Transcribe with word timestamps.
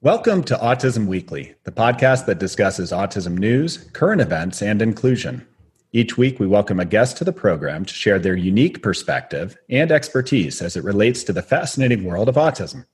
Welcome 0.00 0.44
to 0.44 0.54
Autism 0.56 1.06
Weekly, 1.06 1.54
the 1.64 1.72
podcast 1.72 2.24
that 2.26 2.38
discusses 2.38 2.90
autism 2.92 3.36
news, 3.36 3.76
current 3.92 4.20
events, 4.22 4.62
and 4.62 4.80
inclusion. 4.80 5.46
Each 5.92 6.16
week, 6.16 6.40
we 6.40 6.46
welcome 6.46 6.80
a 6.80 6.84
guest 6.84 7.16
to 7.18 7.24
the 7.24 7.32
program 7.34 7.84
to 7.84 7.92
share 7.92 8.18
their 8.18 8.36
unique 8.36 8.82
perspective 8.82 9.58
and 9.68 9.92
expertise 9.92 10.62
as 10.62 10.74
it 10.74 10.84
relates 10.84 11.22
to 11.24 11.34
the 11.34 11.42
fascinating 11.42 12.04
world 12.04 12.30
of 12.30 12.36
autism. 12.36 12.86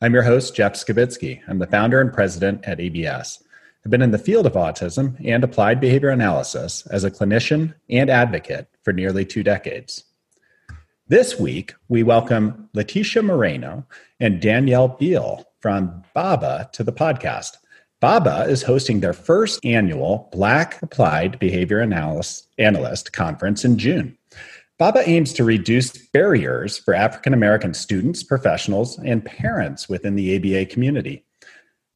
I'm 0.00 0.14
your 0.14 0.24
host, 0.24 0.56
Jeff 0.56 0.72
Skibitsky. 0.72 1.40
I'm 1.46 1.60
the 1.60 1.66
founder 1.68 2.00
and 2.00 2.12
president 2.12 2.64
at 2.64 2.80
ABS. 2.80 3.44
I've 3.84 3.90
been 3.90 4.02
in 4.02 4.10
the 4.10 4.18
field 4.18 4.46
of 4.46 4.54
autism 4.54 5.16
and 5.24 5.44
applied 5.44 5.80
behavior 5.80 6.08
analysis 6.08 6.84
as 6.88 7.04
a 7.04 7.10
clinician 7.12 7.74
and 7.88 8.10
advocate 8.10 8.66
for 8.82 8.92
nearly 8.92 9.24
two 9.24 9.44
decades. 9.44 10.04
This 11.10 11.40
week, 11.40 11.74
we 11.88 12.04
welcome 12.04 12.68
Leticia 12.72 13.20
Moreno 13.20 13.84
and 14.20 14.40
Danielle 14.40 14.86
Beal 14.86 15.44
from 15.58 16.04
BABA 16.14 16.70
to 16.74 16.84
the 16.84 16.92
podcast. 16.92 17.56
BABA 17.98 18.44
is 18.48 18.62
hosting 18.62 19.00
their 19.00 19.12
first 19.12 19.58
annual 19.64 20.28
Black 20.30 20.80
Applied 20.82 21.40
Behavior 21.40 21.80
Analyst, 21.80 22.46
Analyst 22.58 23.12
Conference 23.12 23.64
in 23.64 23.76
June. 23.76 24.16
BABA 24.78 25.08
aims 25.08 25.32
to 25.32 25.42
reduce 25.42 25.90
barriers 26.12 26.78
for 26.78 26.94
African 26.94 27.34
American 27.34 27.74
students, 27.74 28.22
professionals, 28.22 28.96
and 29.00 29.24
parents 29.24 29.88
within 29.88 30.14
the 30.14 30.36
ABA 30.36 30.66
community. 30.66 31.24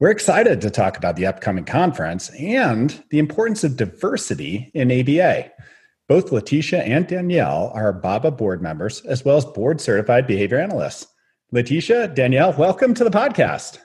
We're 0.01 0.11
excited 0.11 0.59
to 0.59 0.69
talk 0.69 0.97
about 0.97 1.15
the 1.15 1.27
upcoming 1.27 1.63
conference 1.63 2.31
and 2.31 3.01
the 3.11 3.19
importance 3.19 3.63
of 3.63 3.77
diversity 3.77 4.71
in 4.73 4.91
ABA. 4.91 5.51
Both 6.07 6.29
Leticia 6.29 6.87
and 6.87 7.07
Danielle 7.07 7.71
are 7.73 7.91
BABA 7.91 8.31
board 8.31 8.61
members 8.61 9.01
as 9.05 9.25
well 9.25 9.37
as 9.37 9.45
board 9.45 9.81
certified 9.81 10.27
behavior 10.27 10.59
analysts. 10.59 11.07
Leticia, 11.51 12.13
Danielle, 12.13 12.53
welcome 12.53 12.93
to 12.93 13.03
the 13.03 13.09
podcast. 13.09 13.79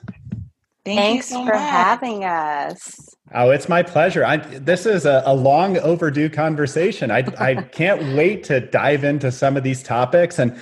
Thank 0.85 0.99
Thanks 0.99 1.29
so 1.29 1.43
for 1.43 1.53
much. 1.53 1.61
having 1.61 2.23
us. 2.23 3.09
Oh, 3.33 3.49
it's 3.49 3.67
my 3.67 3.81
pleasure. 3.81 4.23
I, 4.23 4.37
this 4.37 4.85
is 4.85 5.07
a, 5.07 5.23
a, 5.25 5.33
long 5.33 5.79
overdue 5.79 6.29
conversation. 6.29 7.09
I, 7.09 7.25
I 7.39 7.55
can't 7.55 8.15
wait 8.15 8.43
to 8.45 8.59
dive 8.59 9.03
into 9.03 9.31
some 9.31 9.57
of 9.57 9.63
these 9.63 9.81
topics 9.81 10.37
and 10.37 10.55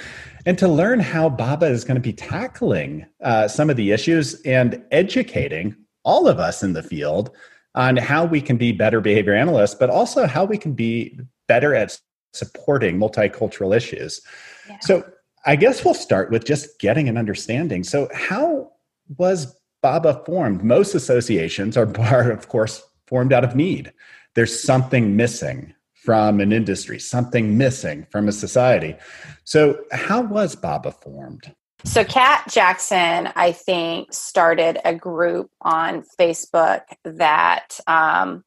and 0.46 0.58
to 0.60 0.70
learn 0.70 1.02
how 1.02 1.28
Baba 1.28 1.66
is 1.66 1.84
going 1.84 1.96
to 1.96 2.02
be 2.02 2.14
tackling 2.14 3.06
uh, 3.22 3.50
some 3.50 3.70
of 3.70 3.76
the 3.76 3.92
issues 3.92 4.42
and 4.44 4.82
educating 4.92 5.76
all 6.06 6.30
of 6.30 6.40
us 6.40 6.64
in 6.64 6.72
the 6.72 6.82
field 6.82 7.32
on 7.76 7.98
how 7.98 8.26
we 8.26 8.42
can 8.42 8.58
be 8.58 8.72
better 8.72 9.02
behavior 9.02 9.34
analysts, 9.34 9.76
but 9.76 9.90
also 9.90 10.26
how 10.26 10.46
we 10.46 10.58
can 10.58 10.74
be 10.74 11.20
better 11.48 11.76
at 11.76 11.98
supporting 12.34 12.98
multicultural 12.98 13.76
issues. 13.76 14.22
Yeah. 14.68 14.78
So, 14.82 15.12
I 15.46 15.56
guess 15.56 15.86
we'll 15.86 15.94
start 15.94 16.32
with 16.32 16.44
just 16.44 16.80
getting 16.80 17.08
an 17.08 17.18
understanding. 17.18 17.84
So, 17.84 18.10
how 18.14 18.72
was 19.18 19.56
Baba 19.82 20.22
formed? 20.26 20.64
Most 20.64 20.96
associations 20.96 21.78
are, 21.78 21.90
are 22.00 22.32
of 22.32 22.48
course, 22.50 22.84
formed 23.08 23.34
out 23.34 23.44
of 23.44 23.56
need. 23.56 23.94
There's 24.36 24.62
something 24.62 25.16
missing 25.16 25.74
from 25.94 26.40
an 26.40 26.54
industry, 26.54 27.00
something 27.00 27.58
missing 27.58 28.08
from 28.10 28.28
a 28.28 28.32
society. 28.32 28.96
So, 29.44 29.80
how 29.92 30.22
was 30.22 30.56
BABA 30.56 30.92
formed? 30.92 31.54
So, 31.86 32.04
Kat 32.04 32.46
Jackson, 32.50 33.30
I 33.36 33.54
think, 33.54 34.14
started 34.14 34.80
a 34.84 34.94
group 34.94 35.50
on 35.62 36.04
Facebook 36.20 36.82
that 37.06 37.80
um, 37.88 38.44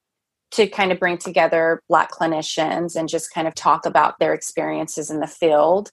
to 0.52 0.66
kind 0.66 0.92
of 0.92 1.00
bring 1.00 1.16
together 1.16 1.82
Black 1.88 2.10
clinicians 2.10 2.94
and 2.94 3.08
just 3.08 3.32
kind 3.32 3.48
of 3.48 3.54
talk 3.54 3.86
about 3.86 4.18
their 4.18 4.34
experiences 4.34 5.10
in 5.10 5.20
the 5.20 5.26
field. 5.26 5.90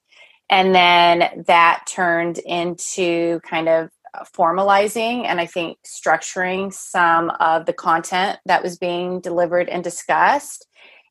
And 0.49 0.75
then 0.75 1.43
that 1.47 1.83
turned 1.87 2.39
into 2.39 3.39
kind 3.41 3.69
of 3.69 3.89
formalizing 4.35 5.25
and 5.25 5.39
I 5.39 5.45
think 5.45 5.77
structuring 5.85 6.73
some 6.73 7.29
of 7.39 7.65
the 7.65 7.73
content 7.73 8.39
that 8.45 8.63
was 8.63 8.77
being 8.77 9.21
delivered 9.21 9.69
and 9.69 9.83
discussed 9.83 10.65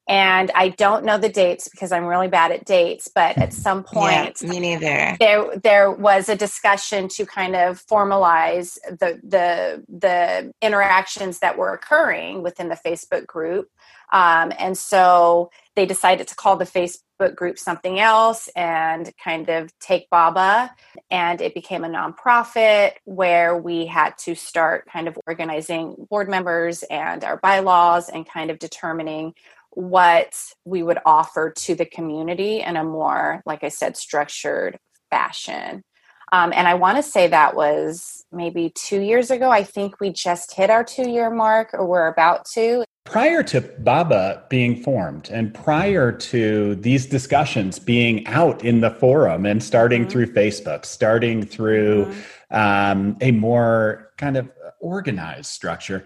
and 0.09 0.51
I 0.55 0.71
don't 0.71 1.05
know 1.05 1.19
the 1.19 1.29
dates 1.29 1.69
because 1.69 1.93
I'm 1.93 2.07
really 2.07 2.29
bad 2.29 2.51
at 2.51 2.65
dates. 2.65 3.09
But 3.15 3.37
at 3.37 3.53
some 3.53 3.85
point, 3.85 4.41
yeah, 4.41 4.49
me 4.49 4.59
neither. 4.59 5.17
There, 5.21 5.57
there 5.59 5.91
was 5.91 6.31
a 6.31 6.37
discussion 6.37 7.09
to 7.09 7.27
kind 7.27 7.55
of 7.55 7.85
formalize 7.87 8.79
the 8.89 9.21
the 9.23 9.85
the 9.89 10.53
interactions 10.63 11.41
that 11.41 11.59
were 11.59 11.75
occurring 11.75 12.43
within 12.43 12.69
the 12.69 12.77
Facebook 12.77 13.27
group, 13.27 13.69
um, 14.13 14.53
and 14.59 14.77
so 14.77 15.51
they 15.77 15.85
decided 15.85 16.27
to 16.29 16.35
call 16.35 16.57
the 16.57 16.65
Facebook 16.65 17.35
group 17.35 17.59
something 17.59 18.01
else 18.01 18.49
and 18.57 19.13
kind 19.23 19.49
of 19.51 19.77
take 19.79 20.09
Baba, 20.09 20.75
and 21.11 21.43
it 21.43 21.53
became 21.53 21.85
a 21.85 21.89
nonprofit 21.89 22.93
where 23.05 23.57
we 23.59 23.85
had 23.87 24.17
to 24.19 24.35
start 24.35 24.89
kind 24.91 25.07
of 25.07 25.19
organizing 25.27 26.07
board 26.09 26.31
members 26.31 26.83
and 26.85 27.25
our 27.25 27.37
bylaws 27.37 28.09
and 28.09 28.27
kind 28.27 28.51
of 28.51 28.59
determining 28.59 29.35
what 29.79 30.37
we 30.65 30.83
would 30.83 30.99
offer 31.07 31.53
to 31.53 31.73
the 31.77 31.85
community 31.85 32.63
in 32.63 32.77
a 32.77 32.83
more, 32.83 33.43
like 33.47 33.63
I 33.63 33.69
said, 33.69 33.97
structured 33.97 34.77
fashion. 35.09 35.85
Um, 36.33 36.53
and 36.53 36.67
I 36.67 36.75
want 36.75 36.97
to 36.97 37.03
say 37.03 37.29
that 37.29 37.55
was 37.55 38.25
maybe 38.33 38.73
two 38.75 39.01
years 39.01 39.31
ago. 39.31 39.51
I 39.53 39.63
think 39.63 40.01
we 40.01 40.11
just 40.11 40.53
hit 40.53 40.69
our 40.69 40.83
two 40.83 41.09
year 41.09 41.31
mark, 41.31 41.73
or 41.75 41.87
we're 41.87 42.09
about 42.09 42.45
to. 42.55 42.85
Prior 43.05 43.45
to 43.45 43.61
Baba 43.61 44.43
being 44.51 44.83
formed 44.83 45.31
and 45.31 45.55
prior 45.55 46.11
to 46.11 46.75
these 46.75 47.07
discussions 47.07 47.79
being 47.79 48.27
out 48.27 48.65
in 48.65 48.81
the 48.81 48.91
forum 48.91 49.47
and 49.47 49.63
starting 49.63 50.03
mm-hmm. 50.03 50.11
through 50.11 50.33
Facebook, 50.33 50.87
starting 50.87 51.47
through 51.47 52.07
mm-hmm. 52.07 52.57
um, 52.57 53.17
a 53.21 53.31
more 53.31 54.11
kind 54.19 54.37
of 54.37 54.51
organized 54.81 55.53
structure, 55.53 56.05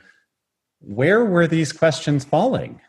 where 0.82 1.24
were 1.24 1.46
these 1.46 1.72
questions 1.72 2.24
falling? 2.24 2.80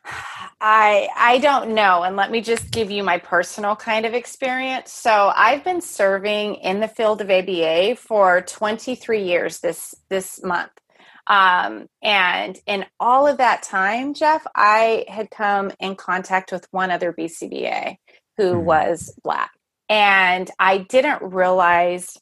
I 0.66 1.09
I 1.13 1.40
don't 1.40 1.74
know 1.74 2.03
and 2.03 2.16
let 2.16 2.31
me 2.31 2.40
just 2.40 2.72
give 2.72 2.90
you 2.90 3.03
my 3.03 3.18
personal 3.18 3.75
kind 3.75 4.06
of 4.06 4.13
experience. 4.13 4.94
So 4.94 5.29
I've 5.35 5.62
been 5.62 5.81
serving 5.81 6.56
in 6.56 6.79
the 6.79 6.88
field 6.88 7.19
of 7.19 7.29
ABA 7.29 7.97
for 7.97 8.41
23 8.44 9.23
years 9.23 9.59
this 9.59 9.94
this 10.09 10.41
month. 10.41 10.72
Um, 11.28 11.88
and 12.02 12.57
in 12.66 12.85
all 12.97 13.28
of 13.28 13.40
that 13.40 13.63
time, 13.63 14.13
Jeff, 14.13 14.46
I 14.56 15.03
had 15.09 15.29
come 15.29 15.72
in 15.81 15.97
contact 15.97 16.53
with 16.53 16.66
one 16.72 16.91
other 16.91 17.12
BCBA 17.12 17.97
who 18.38 18.53
mm-hmm. 18.53 18.66
was 18.66 19.13
black. 19.22 19.52
And 19.90 20.50
I 20.59 20.78
didn't 20.78 21.23
realize 21.23 22.18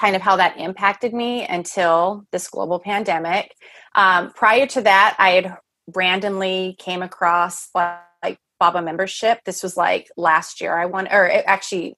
kind 0.00 0.16
of 0.16 0.22
how 0.22 0.36
that 0.36 0.56
impacted 0.58 1.12
me 1.12 1.46
until 1.46 2.24
this 2.32 2.48
global 2.48 2.78
pandemic. 2.78 3.54
Um, 3.94 4.32
prior 4.32 4.66
to 4.68 4.80
that, 4.80 5.16
I 5.18 5.30
had 5.32 5.58
randomly 5.94 6.76
came 6.78 7.02
across 7.02 7.68
like, 7.74 8.38
Baba 8.60 8.80
membership. 8.80 9.40
This 9.44 9.60
was 9.60 9.76
like 9.76 10.08
last 10.16 10.60
year. 10.60 10.78
I 10.78 10.86
want, 10.86 11.08
or 11.10 11.28
eh, 11.28 11.42
actually, 11.46 11.96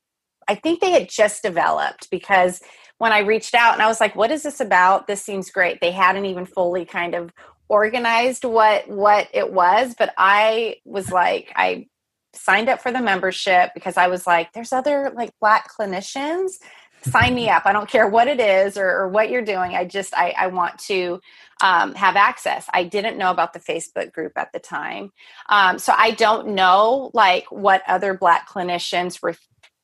I 0.48 0.54
think 0.54 0.80
they 0.80 0.92
had 0.92 1.10
just 1.10 1.42
developed 1.42 2.08
because 2.10 2.62
when 2.96 3.12
I 3.12 3.18
reached 3.18 3.54
out 3.54 3.74
and 3.74 3.82
I 3.82 3.86
was 3.86 4.00
like, 4.00 4.16
"What 4.16 4.30
is 4.30 4.44
this 4.44 4.60
about? 4.60 5.06
This 5.06 5.20
seems 5.20 5.50
great." 5.50 5.82
They 5.82 5.90
hadn't 5.90 6.24
even 6.24 6.46
fully 6.46 6.86
kind 6.86 7.14
of 7.14 7.34
organized 7.68 8.44
what 8.44 8.88
what 8.88 9.28
it 9.34 9.52
was, 9.52 9.94
but 9.98 10.14
I 10.16 10.76
was 10.86 11.10
like, 11.12 11.52
I 11.54 11.86
signed 12.32 12.70
up 12.70 12.80
for 12.80 12.90
the 12.90 13.02
membership 13.02 13.72
because 13.74 13.98
I 13.98 14.06
was 14.06 14.26
like, 14.26 14.52
"There's 14.54 14.72
other 14.72 15.12
like 15.14 15.32
Black 15.40 15.68
clinicians." 15.70 16.52
Sign 17.04 17.34
me 17.34 17.48
up. 17.48 17.64
I 17.66 17.72
don't 17.72 17.88
care 17.88 18.08
what 18.08 18.28
it 18.28 18.40
is 18.40 18.76
or, 18.76 18.88
or 18.88 19.08
what 19.08 19.30
you're 19.30 19.42
doing. 19.42 19.74
I 19.74 19.84
just 19.84 20.14
I, 20.14 20.34
I 20.36 20.46
want 20.48 20.78
to 20.80 21.20
um, 21.62 21.94
have 21.94 22.16
access. 22.16 22.66
I 22.72 22.84
didn't 22.84 23.18
know 23.18 23.30
about 23.30 23.52
the 23.52 23.60
Facebook 23.60 24.12
group 24.12 24.32
at 24.36 24.52
the 24.52 24.58
time, 24.58 25.12
um, 25.48 25.78
so 25.78 25.92
I 25.96 26.12
don't 26.12 26.48
know 26.48 27.10
like 27.14 27.46
what 27.50 27.82
other 27.86 28.14
Black 28.14 28.48
clinicians 28.48 29.22
were 29.22 29.34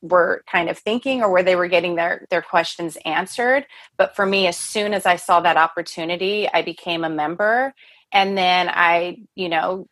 were 0.01 0.43
kind 0.51 0.69
of 0.69 0.77
thinking 0.79 1.21
or 1.21 1.31
where 1.31 1.43
they 1.43 1.55
were 1.55 1.67
getting 1.67 1.95
their 1.95 2.25
their 2.29 2.41
questions 2.41 2.97
answered. 3.05 3.65
But 3.97 4.15
for 4.15 4.25
me, 4.25 4.47
as 4.47 4.57
soon 4.57 4.93
as 4.93 5.05
I 5.05 5.15
saw 5.15 5.41
that 5.41 5.57
opportunity, 5.57 6.49
I 6.51 6.61
became 6.63 7.03
a 7.03 7.09
member, 7.09 7.73
and 8.11 8.37
then 8.37 8.69
I, 8.69 9.17
you 9.35 9.49
know, 9.49 9.87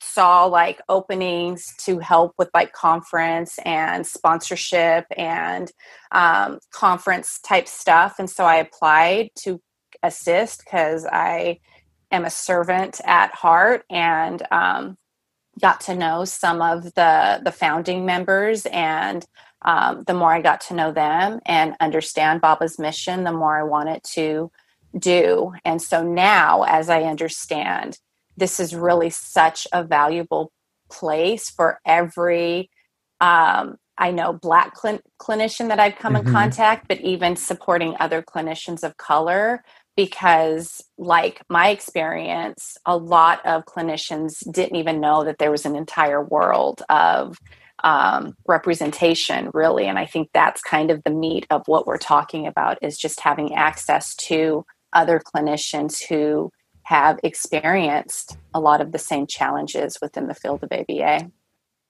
saw 0.00 0.44
like 0.44 0.80
openings 0.88 1.74
to 1.78 1.98
help 1.98 2.32
with 2.38 2.50
like 2.54 2.72
conference 2.72 3.58
and 3.64 4.06
sponsorship 4.06 5.06
and 5.16 5.72
um, 6.12 6.58
conference 6.72 7.40
type 7.40 7.68
stuff 7.68 8.16
and 8.18 8.30
so 8.30 8.44
i 8.44 8.56
applied 8.56 9.30
to 9.36 9.60
assist 10.02 10.64
because 10.64 11.06
i 11.06 11.58
am 12.10 12.24
a 12.24 12.30
servant 12.30 13.00
at 13.04 13.34
heart 13.34 13.84
and 13.90 14.42
um, 14.50 14.96
got 15.60 15.80
to 15.80 15.94
know 15.94 16.24
some 16.24 16.60
of 16.60 16.84
the 16.94 17.40
the 17.44 17.52
founding 17.52 18.04
members 18.04 18.66
and 18.66 19.24
um, 19.62 20.02
the 20.06 20.14
more 20.14 20.32
i 20.32 20.40
got 20.40 20.60
to 20.60 20.74
know 20.74 20.92
them 20.92 21.40
and 21.46 21.74
understand 21.80 22.40
baba's 22.40 22.78
mission 22.78 23.24
the 23.24 23.32
more 23.32 23.58
i 23.58 23.62
wanted 23.62 24.02
to 24.04 24.50
do. 24.98 25.52
And 25.64 25.80
so 25.80 26.02
now 26.02 26.62
as 26.62 26.88
i 26.88 27.02
understand 27.02 27.98
this 28.36 28.60
is 28.60 28.74
really 28.74 29.10
such 29.10 29.66
a 29.72 29.84
valuable 29.84 30.52
place 30.90 31.50
for 31.50 31.80
every 31.86 32.70
um, 33.20 33.76
I 33.96 34.10
know 34.10 34.32
black 34.32 34.76
cl- 34.76 35.00
clinician 35.20 35.68
that 35.68 35.78
I've 35.78 35.96
come 35.96 36.14
mm-hmm. 36.14 36.26
in 36.26 36.32
contact, 36.32 36.88
but 36.88 37.00
even 37.00 37.36
supporting 37.36 37.94
other 38.00 38.22
clinicians 38.22 38.82
of 38.82 38.96
color 38.96 39.62
because 39.96 40.82
like 40.98 41.40
my 41.48 41.68
experience 41.68 42.76
a 42.86 42.96
lot 42.96 43.44
of 43.46 43.64
clinicians 43.64 44.42
didn't 44.52 44.76
even 44.76 45.00
know 45.00 45.24
that 45.24 45.38
there 45.38 45.50
was 45.50 45.64
an 45.64 45.76
entire 45.76 46.22
world 46.22 46.82
of 46.88 47.38
um, 47.82 48.34
representation 48.46 49.50
really 49.52 49.86
and 49.86 49.98
i 49.98 50.06
think 50.06 50.28
that's 50.32 50.62
kind 50.62 50.90
of 50.90 51.02
the 51.04 51.10
meat 51.10 51.46
of 51.50 51.62
what 51.66 51.86
we're 51.86 51.98
talking 51.98 52.46
about 52.46 52.78
is 52.82 52.96
just 52.96 53.20
having 53.20 53.54
access 53.54 54.14
to 54.14 54.64
other 54.92 55.20
clinicians 55.20 56.02
who 56.08 56.50
have 56.84 57.18
experienced 57.22 58.36
a 58.54 58.60
lot 58.60 58.80
of 58.80 58.92
the 58.92 58.98
same 58.98 59.26
challenges 59.26 59.98
within 60.00 60.28
the 60.28 60.34
field 60.34 60.62
of 60.62 60.72
aba 60.72 61.30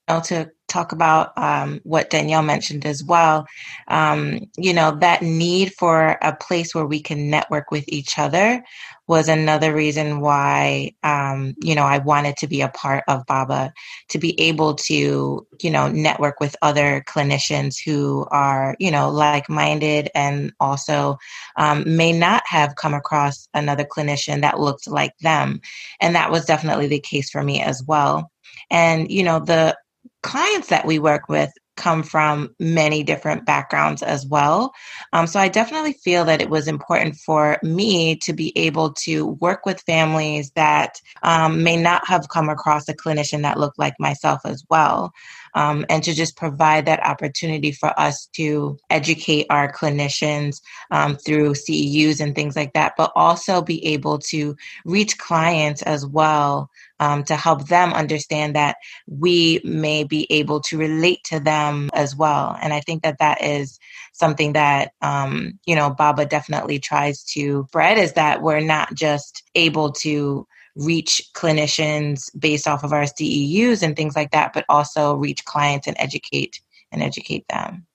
to 0.08 0.50
talk 0.68 0.92
about 0.92 1.32
um, 1.38 1.80
what 1.84 2.10
Danielle 2.10 2.42
mentioned 2.42 2.84
as 2.84 3.02
well. 3.02 3.46
Um, 3.88 4.50
you 4.56 4.74
know, 4.74 4.96
that 5.00 5.22
need 5.22 5.72
for 5.74 6.18
a 6.20 6.36
place 6.36 6.74
where 6.74 6.86
we 6.86 7.00
can 7.00 7.30
network 7.30 7.70
with 7.70 7.84
each 7.88 8.18
other 8.18 8.62
was 9.06 9.28
another 9.28 9.74
reason 9.74 10.20
why, 10.20 10.92
um, 11.02 11.54
you 11.62 11.74
know, 11.74 11.82
I 11.82 11.98
wanted 11.98 12.36
to 12.38 12.46
be 12.46 12.62
a 12.62 12.68
part 12.68 13.04
of 13.06 13.26
BABA, 13.26 13.72
to 14.08 14.18
be 14.18 14.40
able 14.40 14.74
to, 14.74 15.46
you 15.60 15.70
know, 15.70 15.88
network 15.88 16.40
with 16.40 16.56
other 16.62 17.04
clinicians 17.06 17.76
who 17.84 18.26
are, 18.30 18.76
you 18.78 18.90
know, 18.90 19.10
like 19.10 19.48
minded 19.48 20.10
and 20.14 20.52
also 20.58 21.18
um, 21.56 21.84
may 21.96 22.12
not 22.12 22.42
have 22.46 22.76
come 22.76 22.94
across 22.94 23.46
another 23.52 23.84
clinician 23.84 24.40
that 24.40 24.60
looked 24.60 24.88
like 24.88 25.12
them. 25.18 25.60
And 26.00 26.14
that 26.14 26.30
was 26.30 26.46
definitely 26.46 26.86
the 26.86 27.00
case 27.00 27.30
for 27.30 27.42
me 27.42 27.60
as 27.60 27.82
well. 27.86 28.30
And, 28.70 29.10
you 29.10 29.22
know, 29.22 29.38
the 29.38 29.76
clients 30.22 30.68
that 30.68 30.86
we 30.86 30.98
work 30.98 31.28
with 31.28 31.52
come 31.76 32.02
from 32.02 32.54
many 32.58 33.02
different 33.02 33.44
backgrounds 33.46 34.02
as 34.02 34.26
well. 34.26 34.72
Um, 35.12 35.26
so 35.26 35.40
I 35.40 35.48
definitely 35.48 35.94
feel 35.94 36.24
that 36.24 36.40
it 36.40 36.50
was 36.50 36.68
important 36.68 37.16
for 37.16 37.58
me 37.62 38.16
to 38.16 38.32
be 38.32 38.52
able 38.56 38.92
to 38.94 39.26
work 39.26 39.66
with 39.66 39.80
families 39.82 40.50
that 40.52 41.00
um, 41.22 41.62
may 41.62 41.76
not 41.76 42.06
have 42.06 42.28
come 42.28 42.48
across 42.48 42.88
a 42.88 42.94
clinician 42.94 43.42
that 43.42 43.58
looked 43.58 43.78
like 43.78 43.94
myself 43.98 44.40
as 44.44 44.64
well 44.70 45.12
um, 45.54 45.84
and 45.88 46.02
to 46.04 46.14
just 46.14 46.36
provide 46.36 46.86
that 46.86 47.04
opportunity 47.04 47.72
for 47.72 47.98
us 47.98 48.26
to 48.34 48.78
educate 48.90 49.46
our 49.50 49.70
clinicians 49.72 50.60
um, 50.90 51.16
through 51.16 51.52
CEUs 51.52 52.20
and 52.20 52.34
things 52.34 52.56
like 52.56 52.72
that, 52.72 52.94
but 52.96 53.12
also 53.14 53.62
be 53.62 53.84
able 53.86 54.18
to 54.18 54.56
reach 54.84 55.18
clients 55.18 55.82
as 55.82 56.06
well 56.06 56.70
um, 57.00 57.24
to 57.24 57.36
help 57.36 57.68
them 57.68 57.92
understand 57.92 58.56
that 58.56 58.76
we 59.06 59.60
may 59.64 60.04
be 60.04 60.26
able 60.30 60.60
to 60.60 60.78
relate 60.78 61.22
to 61.24 61.40
them 61.40 61.90
as 61.94 62.16
well. 62.16 62.56
And 62.60 62.72
I 62.72 62.80
think 62.80 63.02
that 63.02 63.18
that 63.18 63.42
is 63.42 63.78
something 64.12 64.52
that 64.54 64.92
um, 65.02 65.58
you 65.66 65.76
know 65.76 65.90
Baba 65.90 66.26
definitely 66.26 66.78
tries 66.78 67.24
to 67.24 67.66
spread 67.68 67.98
is 67.98 68.14
that 68.14 68.42
we're 68.42 68.60
not 68.60 68.94
just 68.94 69.42
able 69.54 69.92
to 69.92 70.46
reach 70.76 71.22
clinicians 71.34 72.30
based 72.38 72.66
off 72.66 72.84
of 72.84 72.92
our 72.92 73.04
CEUs 73.04 73.82
and 73.82 73.96
things 73.96 74.16
like 74.16 74.30
that, 74.32 74.52
but 74.52 74.64
also 74.68 75.14
reach 75.14 75.44
clients 75.44 75.86
and 75.86 75.96
educate 75.98 76.60
and 76.92 77.02
educate 77.02 77.46
them. 77.48 77.86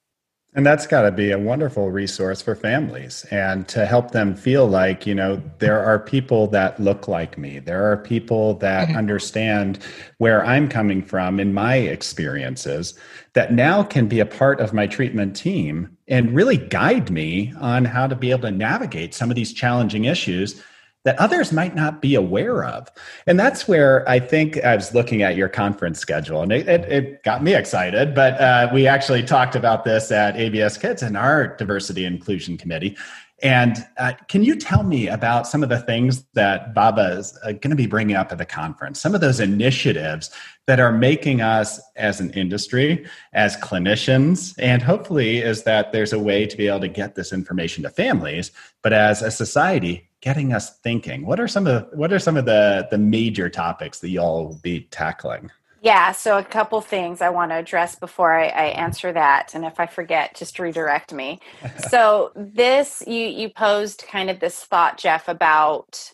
And 0.56 0.66
that's 0.66 0.88
got 0.88 1.04
to 1.04 1.12
be 1.12 1.32
a 1.32 1.38
wonderful 1.38 1.92
resource 1.92 2.42
for 2.42 2.56
families 2.56 3.24
and 3.30 3.68
to 3.68 3.86
help 3.86 4.12
them 4.12 4.36
feel 4.36 4.68
like, 4.68 5.06
you 5.06 5.14
know, 5.14 5.40
there 5.60 5.80
are 5.84 6.00
people 6.00 6.48
that 6.48 6.80
look 6.80 7.08
like 7.08 7.38
me. 7.38 7.60
There 7.60 7.92
are 7.92 7.98
people 7.98 8.56
that 8.56 8.88
mm-hmm. 8.88 8.98
understand 8.98 9.78
where 10.18 10.44
I'm 10.44 10.68
coming 10.68 11.04
from 11.04 11.40
in 11.40 11.54
my 11.54 11.76
experiences 11.76 12.98
that 13.34 13.54
now 13.54 13.84
can 13.84 14.08
be 14.08 14.20
a 14.20 14.26
part 14.26 14.60
of 14.60 14.74
my 14.74 14.88
treatment 14.88 15.36
team 15.36 15.96
and 16.08 16.34
really 16.34 16.58
guide 16.58 17.12
me 17.12 17.54
on 17.60 17.86
how 17.86 18.08
to 18.08 18.16
be 18.16 18.32
able 18.32 18.42
to 18.42 18.52
navigate 18.52 19.14
some 19.14 19.30
of 19.30 19.36
these 19.36 19.54
challenging 19.54 20.06
issues 20.06 20.64
that 21.10 21.18
others 21.18 21.52
might 21.52 21.74
not 21.74 22.04
be 22.04 22.14
aware 22.14 22.64
of. 22.64 22.88
And 23.26 23.40
that's 23.40 23.68
where 23.68 24.08
I 24.08 24.20
think 24.20 24.64
I 24.64 24.76
was 24.76 24.94
looking 24.94 25.24
at 25.24 25.36
your 25.36 25.50
conference 25.50 25.98
schedule 25.98 26.44
and 26.44 26.52
it, 26.52 26.68
it, 26.70 26.82
it 26.92 27.24
got 27.24 27.42
me 27.42 27.56
excited. 27.56 28.14
But 28.14 28.40
uh, 28.40 28.70
we 28.72 28.86
actually 28.86 29.24
talked 29.24 29.56
about 29.56 29.86
this 29.86 30.12
at 30.12 30.38
ABS 30.38 30.78
Kids 30.78 31.02
and 31.02 31.18
our 31.18 31.56
diversity 31.58 32.06
inclusion 32.06 32.60
committee. 32.60 32.96
And 33.42 33.84
uh, 33.98 34.14
can 34.28 34.44
you 34.44 34.56
tell 34.56 34.84
me 34.84 35.08
about 35.08 35.48
some 35.48 35.64
of 35.64 35.70
the 35.70 35.80
things 35.80 36.26
that 36.34 36.76
Baba 36.76 37.18
is 37.18 37.36
uh, 37.44 37.54
going 37.54 37.72
to 37.72 37.76
be 37.76 37.88
bringing 37.88 38.16
up 38.16 38.32
at 38.32 38.38
the 38.38 38.46
conference? 38.46 39.02
Some 39.02 39.16
of 39.16 39.22
those 39.22 39.40
initiatives 39.40 40.30
that 40.68 40.80
are 40.80 40.92
making 40.92 41.42
us 41.42 41.82
as 41.96 42.20
an 42.20 42.30
industry, 42.32 43.04
as 43.34 43.58
clinicians, 43.58 44.54
and 44.60 44.84
hopefully 44.84 45.40
is 45.40 45.64
that 45.64 45.92
there's 45.92 46.14
a 46.14 46.20
way 46.20 46.46
to 46.46 46.56
be 46.56 46.68
able 46.68 46.82
to 46.82 46.88
get 46.88 47.16
this 47.16 47.34
information 47.34 47.82
to 47.82 47.90
families, 47.90 48.52
but 48.84 48.94
as 48.94 49.24
a 49.24 49.32
society, 49.32 50.09
getting 50.22 50.54
us 50.54 50.78
thinking. 50.80 51.26
What 51.26 51.40
are 51.40 51.48
some 51.48 51.68
of 51.68 51.90
the, 51.92 51.98
what 51.98 52.12
are 52.12 52.20
some 52.20 52.38
of 52.38 52.46
the 52.46 52.88
the 52.92 52.98
major 52.98 53.50
topics 53.50 54.00
that 54.00 54.10
y'all 54.10 54.48
will 54.48 54.60
be 54.62 54.82
tackling? 54.92 55.50
Yeah, 55.82 56.12
so 56.12 56.38
a 56.38 56.44
couple 56.44 56.82
things 56.82 57.22
I 57.22 57.30
want 57.30 57.52
to 57.52 57.56
address 57.56 57.96
before 57.96 58.34
I, 58.34 58.48
I, 58.48 58.66
answer 58.66 59.14
that, 59.14 59.56
and 59.56 59.64
if 59.64 59.80
I 59.80 59.86
forget, 59.86 60.36
just 60.36 60.60
redirect 60.60 61.14
me. 61.14 61.40
so 61.90 62.32
this 62.36 63.02
you 63.08 63.26
you 63.28 63.50
posed 63.50 64.04
kind 64.08 64.30
of 64.30 64.40
this 64.40 64.64
thought, 64.64 64.98
Jeff, 64.98 65.28
about 65.28 66.12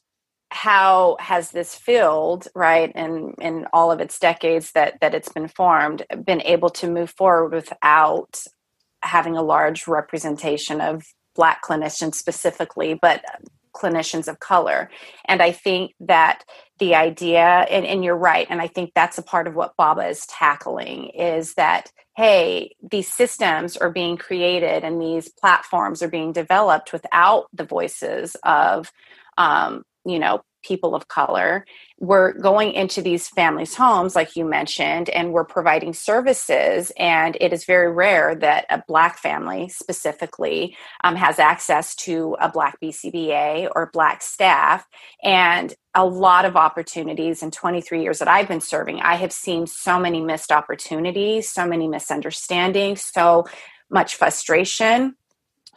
how 0.51 1.17
has 1.19 1.51
this 1.51 1.75
field, 1.75 2.47
right, 2.53 2.91
and 2.93 3.33
in, 3.39 3.57
in 3.57 3.67
all 3.73 3.91
of 3.91 3.99
its 3.99 4.19
decades 4.19 4.71
that 4.73 4.99
that 5.01 5.15
it's 5.15 5.29
been 5.29 5.47
formed, 5.47 6.03
been 6.23 6.41
able 6.43 6.69
to 6.69 6.87
move 6.87 7.09
forward 7.09 7.53
without 7.53 8.43
having 9.01 9.35
a 9.35 9.43
large 9.43 9.87
representation 9.87 10.81
of 10.81 11.03
black 11.35 11.63
clinicians 11.63 12.15
specifically, 12.15 12.93
but 12.93 13.23
clinicians 13.75 14.27
of 14.27 14.39
color. 14.39 14.89
And 15.25 15.41
I 15.41 15.51
think 15.51 15.93
that 15.99 16.43
the 16.79 16.95
idea, 16.95 17.43
and, 17.43 17.85
and 17.85 18.03
you're 18.03 18.17
right, 18.17 18.47
and 18.49 18.61
I 18.61 18.67
think 18.67 18.91
that's 18.95 19.17
a 19.17 19.23
part 19.23 19.47
of 19.47 19.55
what 19.55 19.77
Baba 19.77 20.07
is 20.07 20.25
tackling 20.25 21.09
is 21.09 21.53
that, 21.55 21.91
hey, 22.15 22.75
these 22.81 23.11
systems 23.11 23.77
are 23.77 23.91
being 23.91 24.17
created 24.17 24.83
and 24.83 25.01
these 25.01 25.29
platforms 25.29 26.01
are 26.01 26.09
being 26.09 26.31
developed 26.31 26.93
without 26.93 27.45
the 27.53 27.65
voices 27.65 28.35
of, 28.43 28.91
um, 29.37 29.83
you 30.05 30.19
know, 30.19 30.41
people 30.65 30.95
of 30.95 31.07
color. 31.07 31.65
We're 31.99 32.33
going 32.33 32.73
into 32.73 33.01
these 33.01 33.27
families' 33.29 33.75
homes, 33.75 34.15
like 34.15 34.35
you 34.35 34.45
mentioned, 34.45 35.09
and 35.09 35.31
we're 35.31 35.45
providing 35.45 35.93
services. 35.93 36.91
And 36.97 37.37
it 37.39 37.53
is 37.53 37.65
very 37.65 37.91
rare 37.91 38.35
that 38.35 38.65
a 38.69 38.83
Black 38.87 39.17
family 39.17 39.69
specifically 39.69 40.75
um, 41.03 41.15
has 41.15 41.39
access 41.39 41.95
to 41.97 42.35
a 42.41 42.49
Black 42.49 42.79
BCBA 42.81 43.69
or 43.75 43.89
Black 43.93 44.21
staff. 44.21 44.85
And 45.23 45.73
a 45.93 46.05
lot 46.05 46.45
of 46.45 46.55
opportunities 46.55 47.41
in 47.41 47.51
23 47.51 48.01
years 48.01 48.19
that 48.19 48.27
I've 48.27 48.47
been 48.47 48.61
serving, 48.61 48.99
I 49.01 49.15
have 49.15 49.31
seen 49.31 49.67
so 49.67 49.99
many 49.99 50.21
missed 50.21 50.51
opportunities, 50.51 51.49
so 51.49 51.65
many 51.65 51.87
misunderstandings, 51.87 53.01
so 53.01 53.45
much 53.89 54.15
frustration 54.15 55.15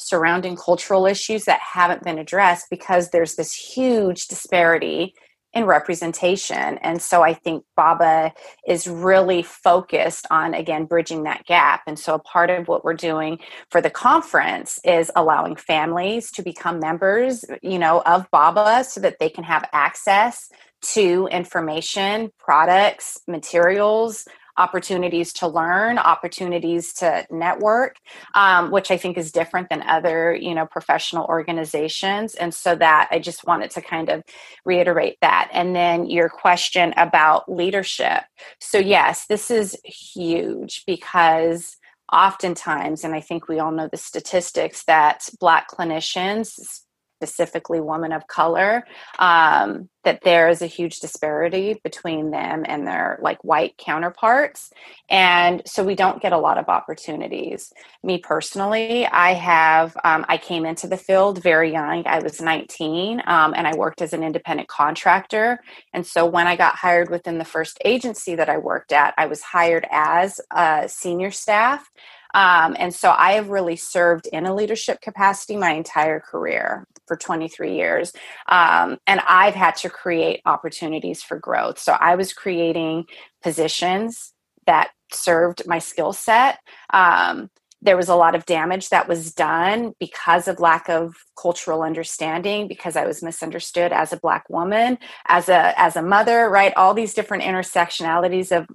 surrounding 0.00 0.56
cultural 0.56 1.06
issues 1.06 1.44
that 1.44 1.60
haven't 1.60 2.02
been 2.02 2.18
addressed 2.18 2.66
because 2.70 3.10
there's 3.10 3.34
this 3.34 3.54
huge 3.54 4.26
disparity 4.26 5.14
in 5.54 5.64
representation. 5.64 6.78
And 6.78 7.00
so 7.00 7.22
I 7.22 7.32
think 7.32 7.64
Baba 7.74 8.32
is 8.66 8.86
really 8.86 9.42
focused 9.42 10.26
on, 10.30 10.54
again, 10.54 10.84
bridging 10.84 11.22
that 11.22 11.44
gap. 11.46 11.82
And 11.86 11.98
so 11.98 12.14
a 12.14 12.18
part 12.18 12.50
of 12.50 12.68
what 12.68 12.84
we're 12.84 12.94
doing 12.94 13.38
for 13.70 13.80
the 13.80 13.90
conference 13.90 14.78
is 14.84 15.10
allowing 15.16 15.56
families 15.56 16.30
to 16.32 16.42
become 16.42 16.78
members, 16.78 17.44
you 17.62 17.78
know, 17.78 18.02
of 18.04 18.30
Baba 18.30 18.84
so 18.84 19.00
that 19.00 19.16
they 19.18 19.30
can 19.30 19.44
have 19.44 19.68
access 19.72 20.50
to 20.80 21.28
information, 21.32 22.30
products, 22.38 23.18
materials, 23.26 24.26
opportunities 24.58 25.32
to 25.34 25.46
learn, 25.46 25.98
opportunities 25.98 26.92
to 26.94 27.26
network, 27.30 27.96
um, 28.34 28.70
which 28.70 28.90
I 28.90 28.96
think 28.96 29.16
is 29.16 29.32
different 29.32 29.70
than 29.70 29.82
other, 29.82 30.34
you 30.34 30.54
know, 30.54 30.66
professional 30.66 31.24
organizations. 31.26 32.34
And 32.34 32.52
so 32.52 32.74
that 32.74 33.08
I 33.10 33.18
just 33.18 33.46
wanted 33.46 33.70
to 33.72 33.80
kind 33.80 34.10
of 34.10 34.22
reiterate 34.64 35.16
that. 35.22 35.48
And 35.52 35.74
then 35.74 36.10
your 36.10 36.28
question 36.28 36.92
about 36.96 37.50
leadership. 37.50 38.24
So 38.60 38.78
yes, 38.78 39.26
this 39.26 39.50
is 39.50 39.76
huge 39.84 40.84
because 40.86 41.76
oftentimes, 42.12 43.04
and 43.04 43.14
I 43.14 43.20
think 43.20 43.48
we 43.48 43.58
all 43.58 43.70
know 43.70 43.88
the 43.90 43.96
statistics 43.96 44.84
that 44.84 45.28
Black 45.40 45.70
clinicians 45.70 46.82
specifically 47.18 47.80
women 47.80 48.12
of 48.12 48.28
color, 48.28 48.84
um, 49.18 49.88
that 50.04 50.22
there 50.22 50.48
is 50.48 50.62
a 50.62 50.66
huge 50.66 51.00
disparity 51.00 51.80
between 51.82 52.30
them 52.30 52.64
and 52.64 52.86
their 52.86 53.18
like 53.20 53.42
white 53.42 53.76
counterparts. 53.76 54.70
And 55.10 55.60
so 55.66 55.82
we 55.82 55.96
don't 55.96 56.22
get 56.22 56.32
a 56.32 56.38
lot 56.38 56.58
of 56.58 56.68
opportunities. 56.68 57.72
Me 58.04 58.18
personally, 58.18 59.04
I 59.06 59.32
have, 59.32 59.96
um, 60.04 60.24
I 60.28 60.38
came 60.38 60.64
into 60.64 60.86
the 60.86 60.96
field 60.96 61.42
very 61.42 61.72
young. 61.72 62.06
I 62.06 62.20
was 62.20 62.40
19 62.40 63.20
um, 63.26 63.52
and 63.56 63.66
I 63.66 63.74
worked 63.74 64.00
as 64.00 64.12
an 64.12 64.22
independent 64.22 64.68
contractor. 64.68 65.60
And 65.92 66.06
so 66.06 66.24
when 66.24 66.46
I 66.46 66.54
got 66.54 66.76
hired 66.76 67.10
within 67.10 67.38
the 67.38 67.44
first 67.44 67.78
agency 67.84 68.36
that 68.36 68.48
I 68.48 68.58
worked 68.58 68.92
at, 68.92 69.12
I 69.18 69.26
was 69.26 69.42
hired 69.42 69.86
as 69.90 70.40
a 70.54 70.88
senior 70.88 71.32
staff. 71.32 71.90
Um, 72.34 72.76
and 72.78 72.94
so 72.94 73.14
I 73.16 73.32
have 73.32 73.48
really 73.48 73.76
served 73.76 74.26
in 74.26 74.46
a 74.46 74.54
leadership 74.54 75.00
capacity 75.00 75.56
my 75.56 75.72
entire 75.72 76.20
career 76.20 76.86
for 77.06 77.16
23 77.16 77.74
years. 77.74 78.12
Um, 78.48 78.98
and 79.06 79.20
I've 79.28 79.54
had 79.54 79.76
to 79.76 79.90
create 79.90 80.42
opportunities 80.44 81.22
for 81.22 81.38
growth. 81.38 81.78
So 81.78 81.96
I 81.98 82.16
was 82.16 82.32
creating 82.32 83.06
positions 83.42 84.34
that 84.66 84.90
served 85.12 85.62
my 85.66 85.78
skill 85.78 86.12
set. 86.12 86.58
Um, 86.90 87.50
there 87.80 87.96
was 87.96 88.08
a 88.08 88.14
lot 88.14 88.34
of 88.34 88.44
damage 88.44 88.88
that 88.88 89.08
was 89.08 89.32
done 89.32 89.94
because 90.00 90.48
of 90.48 90.58
lack 90.58 90.88
of 90.88 91.14
cultural 91.40 91.82
understanding 91.82 92.66
because 92.66 92.96
i 92.96 93.06
was 93.06 93.22
misunderstood 93.22 93.92
as 93.92 94.12
a 94.12 94.18
black 94.18 94.48
woman 94.50 94.98
as 95.28 95.48
a 95.48 95.80
as 95.80 95.94
a 95.94 96.02
mother 96.02 96.50
right 96.50 96.74
all 96.76 96.92
these 96.92 97.14
different 97.14 97.44
intersectionalities 97.44 98.50
of 98.50 98.66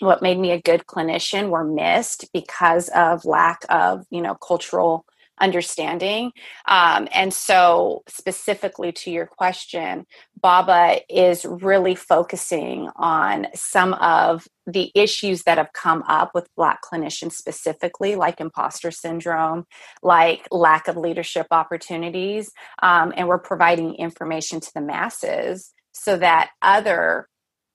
what 0.00 0.22
made 0.22 0.38
me 0.38 0.50
a 0.50 0.60
good 0.60 0.86
clinician 0.86 1.50
were 1.50 1.64
missed 1.64 2.28
because 2.32 2.88
of 2.90 3.24
lack 3.24 3.64
of 3.68 4.04
you 4.10 4.22
know 4.22 4.34
cultural 4.34 5.04
understanding. 5.40 6.32
Um, 6.68 7.08
and 7.12 7.32
so 7.32 8.02
specifically 8.06 8.92
to 8.92 9.10
your 9.10 9.26
question 9.26 10.06
baba 10.40 11.00
is 11.08 11.44
really 11.44 11.94
focusing 11.94 12.88
on 12.96 13.46
some 13.54 13.94
of 13.94 14.46
the 14.66 14.90
issues 14.94 15.42
that 15.42 15.58
have 15.58 15.72
come 15.74 16.02
up 16.08 16.30
with 16.34 16.48
black 16.56 16.80
clinicians 16.82 17.32
specifically 17.32 18.16
like 18.16 18.40
imposter 18.40 18.90
syndrome 18.90 19.66
like 20.02 20.46
lack 20.50 20.88
of 20.88 20.96
leadership 20.96 21.46
opportunities 21.50 22.52
um, 22.82 23.12
and 23.16 23.28
we're 23.28 23.38
providing 23.38 23.94
information 23.96 24.60
to 24.60 24.70
the 24.74 24.80
masses 24.80 25.72
so 25.92 26.16
that 26.16 26.50
other 26.62 27.28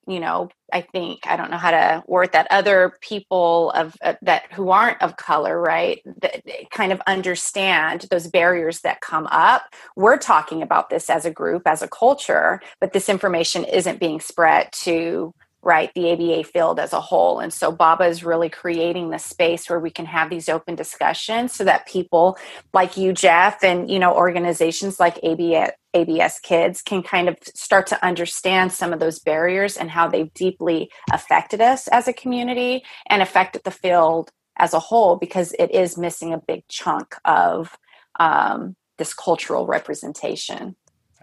you 0.07 0.19
know 0.19 0.49
i 0.71 0.81
think 0.81 1.19
i 1.27 1.35
don't 1.35 1.51
know 1.51 1.57
how 1.57 1.71
to 1.71 2.03
word 2.07 2.31
that 2.33 2.47
other 2.51 2.97
people 3.01 3.71
of 3.71 3.95
uh, 4.03 4.13
that 4.21 4.43
who 4.53 4.69
aren't 4.69 5.01
of 5.01 5.17
color 5.17 5.59
right 5.59 6.01
that 6.21 6.43
kind 6.71 6.91
of 6.91 7.01
understand 7.07 8.05
those 8.11 8.27
barriers 8.27 8.81
that 8.81 9.01
come 9.01 9.27
up. 9.31 9.63
We're 9.95 10.17
talking 10.17 10.61
about 10.61 10.89
this 10.89 11.09
as 11.09 11.25
a 11.25 11.31
group 11.31 11.63
as 11.65 11.81
a 11.81 11.87
culture 11.87 12.61
but 12.79 12.93
this 12.93 13.09
information 13.09 13.63
isn't 13.63 13.99
being 13.99 14.19
spread 14.19 14.69
to 14.83 15.33
right 15.61 15.91
the 15.95 16.11
aba 16.11 16.43
field 16.43 16.79
as 16.79 16.93
a 16.93 17.01
whole. 17.01 17.39
And 17.39 17.51
so 17.51 17.71
baba 17.71 18.05
is 18.05 18.23
really 18.23 18.49
creating 18.49 19.09
the 19.09 19.17
space 19.19 19.69
where 19.69 19.79
we 19.79 19.89
can 19.89 20.05
have 20.05 20.29
these 20.29 20.47
open 20.47 20.75
discussions 20.75 21.53
so 21.53 21.63
that 21.63 21.87
people 21.87 22.37
like 22.73 22.97
you 22.97 23.11
jeff 23.13 23.63
and 23.63 23.89
you 23.89 23.99
know 23.99 24.13
organizations 24.13 24.99
like 24.99 25.17
abs 25.23 25.73
abs 25.95 26.39
kids 26.39 26.81
can 26.81 27.01
kind 27.03 27.29
of 27.29 27.37
start 27.55 27.87
to 27.87 28.05
understand 28.05 28.71
some 28.71 28.93
of 28.93 28.99
those 28.99 29.19
barriers 29.19 29.77
and 29.77 29.89
how 29.89 30.07
they've 30.07 30.33
deeply 30.33 30.89
affected 31.11 31.61
us 31.61 31.87
as 31.87 32.07
a 32.07 32.13
community 32.13 32.83
and 33.07 33.21
affected 33.21 33.63
the 33.63 33.71
field 33.71 34.31
as 34.57 34.73
a 34.73 34.79
whole 34.79 35.15
because 35.17 35.53
it 35.59 35.71
is 35.71 35.97
missing 35.97 36.33
a 36.33 36.41
big 36.47 36.63
chunk 36.69 37.15
of 37.25 37.77
um, 38.19 38.75
this 38.97 39.13
cultural 39.13 39.65
representation 39.65 40.75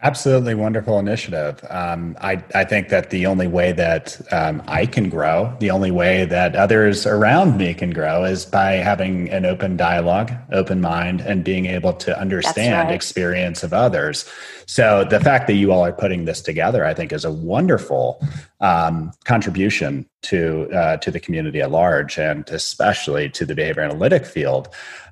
Absolutely 0.04 0.56
wonderful 0.56 0.98
initiative. 0.98 1.64
Um, 1.70 2.16
I, 2.20 2.42
I 2.56 2.64
think 2.64 2.88
that 2.88 3.10
the 3.10 3.24
only 3.26 3.46
way 3.46 3.70
that 3.70 4.20
um, 4.32 4.60
I 4.66 4.84
can 4.84 5.08
grow, 5.08 5.56
the 5.60 5.70
only 5.70 5.92
way 5.92 6.24
that 6.24 6.56
others 6.56 7.06
around 7.06 7.56
me 7.56 7.72
can 7.72 7.90
grow 7.90 8.24
is 8.24 8.44
by 8.44 8.72
having 8.72 9.30
an 9.30 9.46
open 9.46 9.76
dialogue, 9.76 10.32
open 10.50 10.80
mind, 10.80 11.20
and 11.20 11.44
being 11.44 11.66
able 11.66 11.92
to 11.92 12.18
understand 12.18 12.88
right. 12.88 12.94
experience 12.94 13.62
of 13.62 13.72
others. 13.72 14.28
So 14.66 15.04
the 15.04 15.20
fact 15.20 15.46
that 15.46 15.54
you 15.54 15.70
all 15.70 15.84
are 15.84 15.92
putting 15.92 16.24
this 16.24 16.40
together, 16.40 16.84
I 16.84 16.94
think, 16.94 17.12
is 17.12 17.24
a 17.24 17.30
wonderful 17.30 18.20
um, 18.60 19.12
contribution 19.24 20.08
to 20.22 20.70
uh, 20.72 20.96
to 20.98 21.10
the 21.10 21.20
community 21.20 21.60
at 21.60 21.70
large, 21.70 22.18
and 22.18 22.48
especially 22.50 23.28
to 23.30 23.44
the 23.44 23.54
behavior 23.54 23.82
analytic 23.82 24.24
field. 24.24 24.68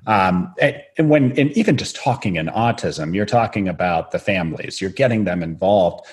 Um, 0.07 0.53
and 0.59 1.09
when 1.09 1.37
and 1.37 1.51
even 1.51 1.77
just 1.77 1.95
talking 1.95 2.37
in 2.37 2.47
autism, 2.47 3.13
you're 3.13 3.25
talking 3.25 3.67
about 3.67 4.11
the 4.11 4.19
families. 4.19 4.81
You're 4.81 4.91
getting 4.91 5.25
them 5.25 5.43
involved. 5.43 6.05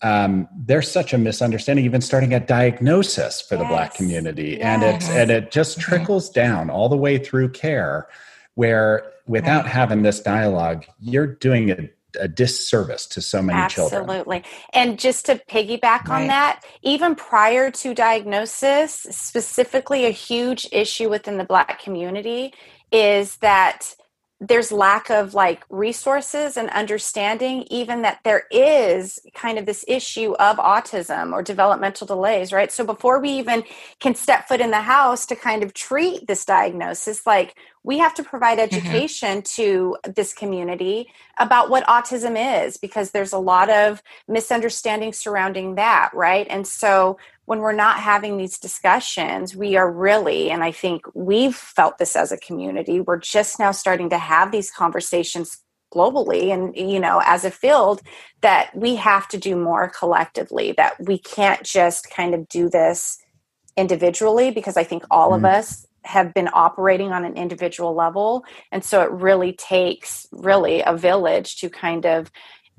Um, 0.00 0.48
there's 0.56 0.90
such 0.90 1.12
a 1.12 1.18
misunderstanding, 1.18 1.84
even 1.84 2.00
starting 2.00 2.32
at 2.32 2.46
diagnosis 2.46 3.40
for 3.40 3.56
the. 3.56 3.64
Black 3.64 3.94
community, 3.94 4.56
yes. 4.58 4.62
and 4.62 4.82
it 4.82 5.10
and 5.10 5.30
it 5.30 5.50
just 5.50 5.78
mm-hmm. 5.78 5.90
trickles 5.90 6.30
down 6.30 6.70
all 6.70 6.88
the 6.88 6.96
way 6.96 7.18
through 7.18 7.50
care, 7.50 8.08
where 8.54 9.12
without 9.26 9.64
right. 9.64 9.72
having 9.72 10.02
this 10.02 10.20
dialogue, 10.20 10.86
you're 11.00 11.26
doing 11.26 11.70
a 11.70 11.88
a 12.18 12.28
disservice 12.28 13.06
to 13.06 13.20
so 13.20 13.42
many 13.42 13.58
Absolutely. 13.58 13.90
children. 13.90 14.10
Absolutely. 14.10 14.44
And 14.72 14.98
just 14.98 15.26
to 15.26 15.40
piggyback 15.50 16.08
right. 16.08 16.22
on 16.22 16.26
that, 16.28 16.64
even 16.82 17.14
prior 17.14 17.70
to 17.70 17.94
diagnosis, 17.94 19.06
specifically 19.10 20.06
a 20.06 20.10
huge 20.10 20.66
issue 20.72 21.08
within 21.08 21.38
the 21.38 21.44
Black 21.44 21.82
community 21.82 22.54
is 22.90 23.36
that 23.36 23.94
there's 24.40 24.70
lack 24.70 25.10
of 25.10 25.34
like 25.34 25.64
resources 25.68 26.56
and 26.56 26.70
understanding 26.70 27.64
even 27.70 28.02
that 28.02 28.20
there 28.22 28.44
is 28.52 29.18
kind 29.34 29.58
of 29.58 29.66
this 29.66 29.84
issue 29.88 30.32
of 30.34 30.58
autism 30.58 31.32
or 31.32 31.42
developmental 31.42 32.06
delays 32.06 32.52
right 32.52 32.70
so 32.70 32.84
before 32.84 33.20
we 33.20 33.30
even 33.30 33.64
can 33.98 34.14
step 34.14 34.46
foot 34.46 34.60
in 34.60 34.70
the 34.70 34.80
house 34.80 35.26
to 35.26 35.34
kind 35.34 35.64
of 35.64 35.74
treat 35.74 36.24
this 36.28 36.44
diagnosis 36.44 37.26
like 37.26 37.56
we 37.84 37.98
have 37.98 38.14
to 38.14 38.22
provide 38.22 38.58
mm-hmm. 38.58 38.76
education 38.76 39.38
mm-hmm. 39.38 39.62
to 39.62 39.96
this 40.14 40.32
community 40.32 41.10
about 41.38 41.70
what 41.70 41.86
autism 41.86 42.64
is 42.64 42.76
because 42.76 43.10
there's 43.10 43.32
a 43.32 43.38
lot 43.38 43.70
of 43.70 44.02
misunderstanding 44.26 45.12
surrounding 45.12 45.74
that 45.76 46.10
right 46.14 46.46
and 46.50 46.66
so 46.66 47.18
when 47.48 47.60
we're 47.60 47.72
not 47.72 47.98
having 47.98 48.36
these 48.36 48.58
discussions, 48.58 49.56
we 49.56 49.74
are 49.74 49.90
really, 49.90 50.50
and 50.50 50.62
I 50.62 50.70
think 50.70 51.06
we've 51.14 51.56
felt 51.56 51.96
this 51.96 52.14
as 52.14 52.30
a 52.30 52.36
community, 52.36 53.00
we're 53.00 53.16
just 53.16 53.58
now 53.58 53.70
starting 53.70 54.10
to 54.10 54.18
have 54.18 54.52
these 54.52 54.70
conversations 54.70 55.56
globally 55.90 56.52
and 56.52 56.76
you 56.76 57.00
know 57.00 57.22
as 57.24 57.46
a 57.46 57.50
field 57.50 58.02
that 58.42 58.70
we 58.76 58.96
have 58.96 59.26
to 59.26 59.38
do 59.38 59.56
more 59.56 59.88
collectively 59.88 60.72
that 60.72 60.92
we 61.00 61.16
can't 61.16 61.62
just 61.62 62.10
kind 62.10 62.34
of 62.34 62.46
do 62.48 62.68
this 62.68 63.18
individually 63.74 64.50
because 64.50 64.76
i 64.76 64.84
think 64.84 65.02
all 65.10 65.30
mm-hmm. 65.30 65.46
of 65.46 65.50
us 65.50 65.86
have 66.08 66.32
been 66.32 66.48
operating 66.52 67.12
on 67.12 67.24
an 67.24 67.36
individual 67.36 67.94
level 67.94 68.44
and 68.72 68.82
so 68.82 69.02
it 69.02 69.10
really 69.10 69.52
takes 69.52 70.26
really 70.32 70.82
a 70.82 70.96
village 70.96 71.56
to 71.56 71.68
kind 71.68 72.06
of 72.06 72.30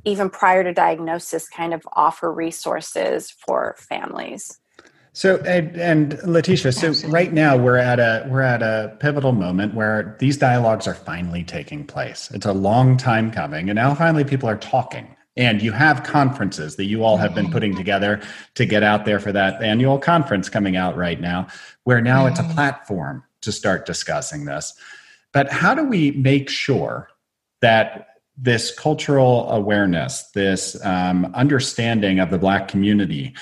even 0.03 0.29
prior 0.29 0.63
to 0.63 0.73
diagnosis 0.73 1.47
kind 1.47 1.73
of 1.73 1.87
offer 1.93 2.33
resources 2.33 3.31
for 3.31 3.75
families 3.77 4.59
so 5.13 5.37
and, 5.37 5.75
and 5.75 6.23
Letitia, 6.23 6.71
so 6.71 6.93
right 7.09 7.33
now 7.33 7.57
we're 7.57 7.77
at 7.77 7.99
a 7.99 8.25
we're 8.29 8.41
at 8.41 8.61
a 8.61 8.95
pivotal 8.99 9.31
moment 9.31 9.73
where 9.73 10.15
these 10.19 10.37
dialogues 10.37 10.87
are 10.87 10.93
finally 10.93 11.43
taking 11.43 11.85
place. 11.85 12.29
It's 12.31 12.45
a 12.45 12.53
long 12.53 12.95
time 12.95 13.31
coming, 13.31 13.69
and 13.69 13.75
now 13.75 13.95
finally 13.95 14.23
people 14.23 14.47
are 14.47 14.57
talking. 14.57 15.15
And 15.37 15.61
you 15.61 15.71
have 15.71 16.03
conferences 16.03 16.75
that 16.75 16.85
you 16.85 17.03
all 17.03 17.17
have 17.17 17.33
been 17.33 17.49
putting 17.49 17.75
together 17.75 18.21
to 18.55 18.65
get 18.65 18.83
out 18.83 19.05
there 19.05 19.19
for 19.19 19.31
that 19.31 19.61
annual 19.63 19.97
conference 19.97 20.49
coming 20.49 20.75
out 20.75 20.97
right 20.97 21.21
now, 21.21 21.47
where 21.83 22.01
now 22.01 22.25
it's 22.25 22.39
a 22.39 22.43
mm-hmm. 22.43 22.53
platform 22.53 23.23
to 23.41 23.51
start 23.51 23.85
discussing 23.85 24.45
this. 24.45 24.73
But 25.31 25.51
how 25.51 25.73
do 25.73 25.85
we 25.85 26.11
make 26.11 26.49
sure 26.49 27.09
that 27.61 28.07
this 28.37 28.71
cultural 28.77 29.49
awareness, 29.49 30.23
this 30.33 30.83
um, 30.85 31.31
understanding 31.35 32.19
of 32.19 32.31
the 32.31 32.37
Black 32.37 32.67
community, 32.67 33.35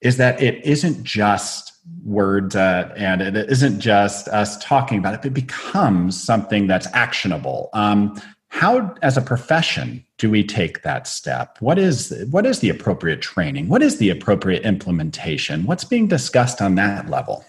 is 0.00 0.16
that 0.16 0.40
it 0.40 0.64
isn't 0.64 1.02
just 1.02 1.72
words 2.04 2.54
uh, 2.56 2.92
and 2.96 3.20
it 3.20 3.36
isn't 3.36 3.80
just 3.80 4.28
us 4.28 4.56
talking 4.58 4.98
about 4.98 5.14
it, 5.14 5.24
it 5.26 5.34
becomes 5.34 6.20
something 6.20 6.66
that's 6.66 6.86
actionable. 6.92 7.70
Um, 7.72 8.20
how, 8.48 8.94
as 9.02 9.16
a 9.16 9.22
profession, 9.22 10.04
do 10.18 10.30
we 10.30 10.42
take 10.44 10.82
that 10.82 11.06
step? 11.06 11.58
What 11.60 11.78
is 11.78 12.12
what 12.30 12.46
is 12.46 12.60
the 12.60 12.70
appropriate 12.70 13.20
training? 13.20 13.68
What 13.68 13.82
is 13.82 13.98
the 13.98 14.10
appropriate 14.10 14.64
implementation? 14.64 15.64
What's 15.66 15.84
being 15.84 16.08
discussed 16.08 16.62
on 16.62 16.74
that 16.76 17.10
level? 17.10 17.44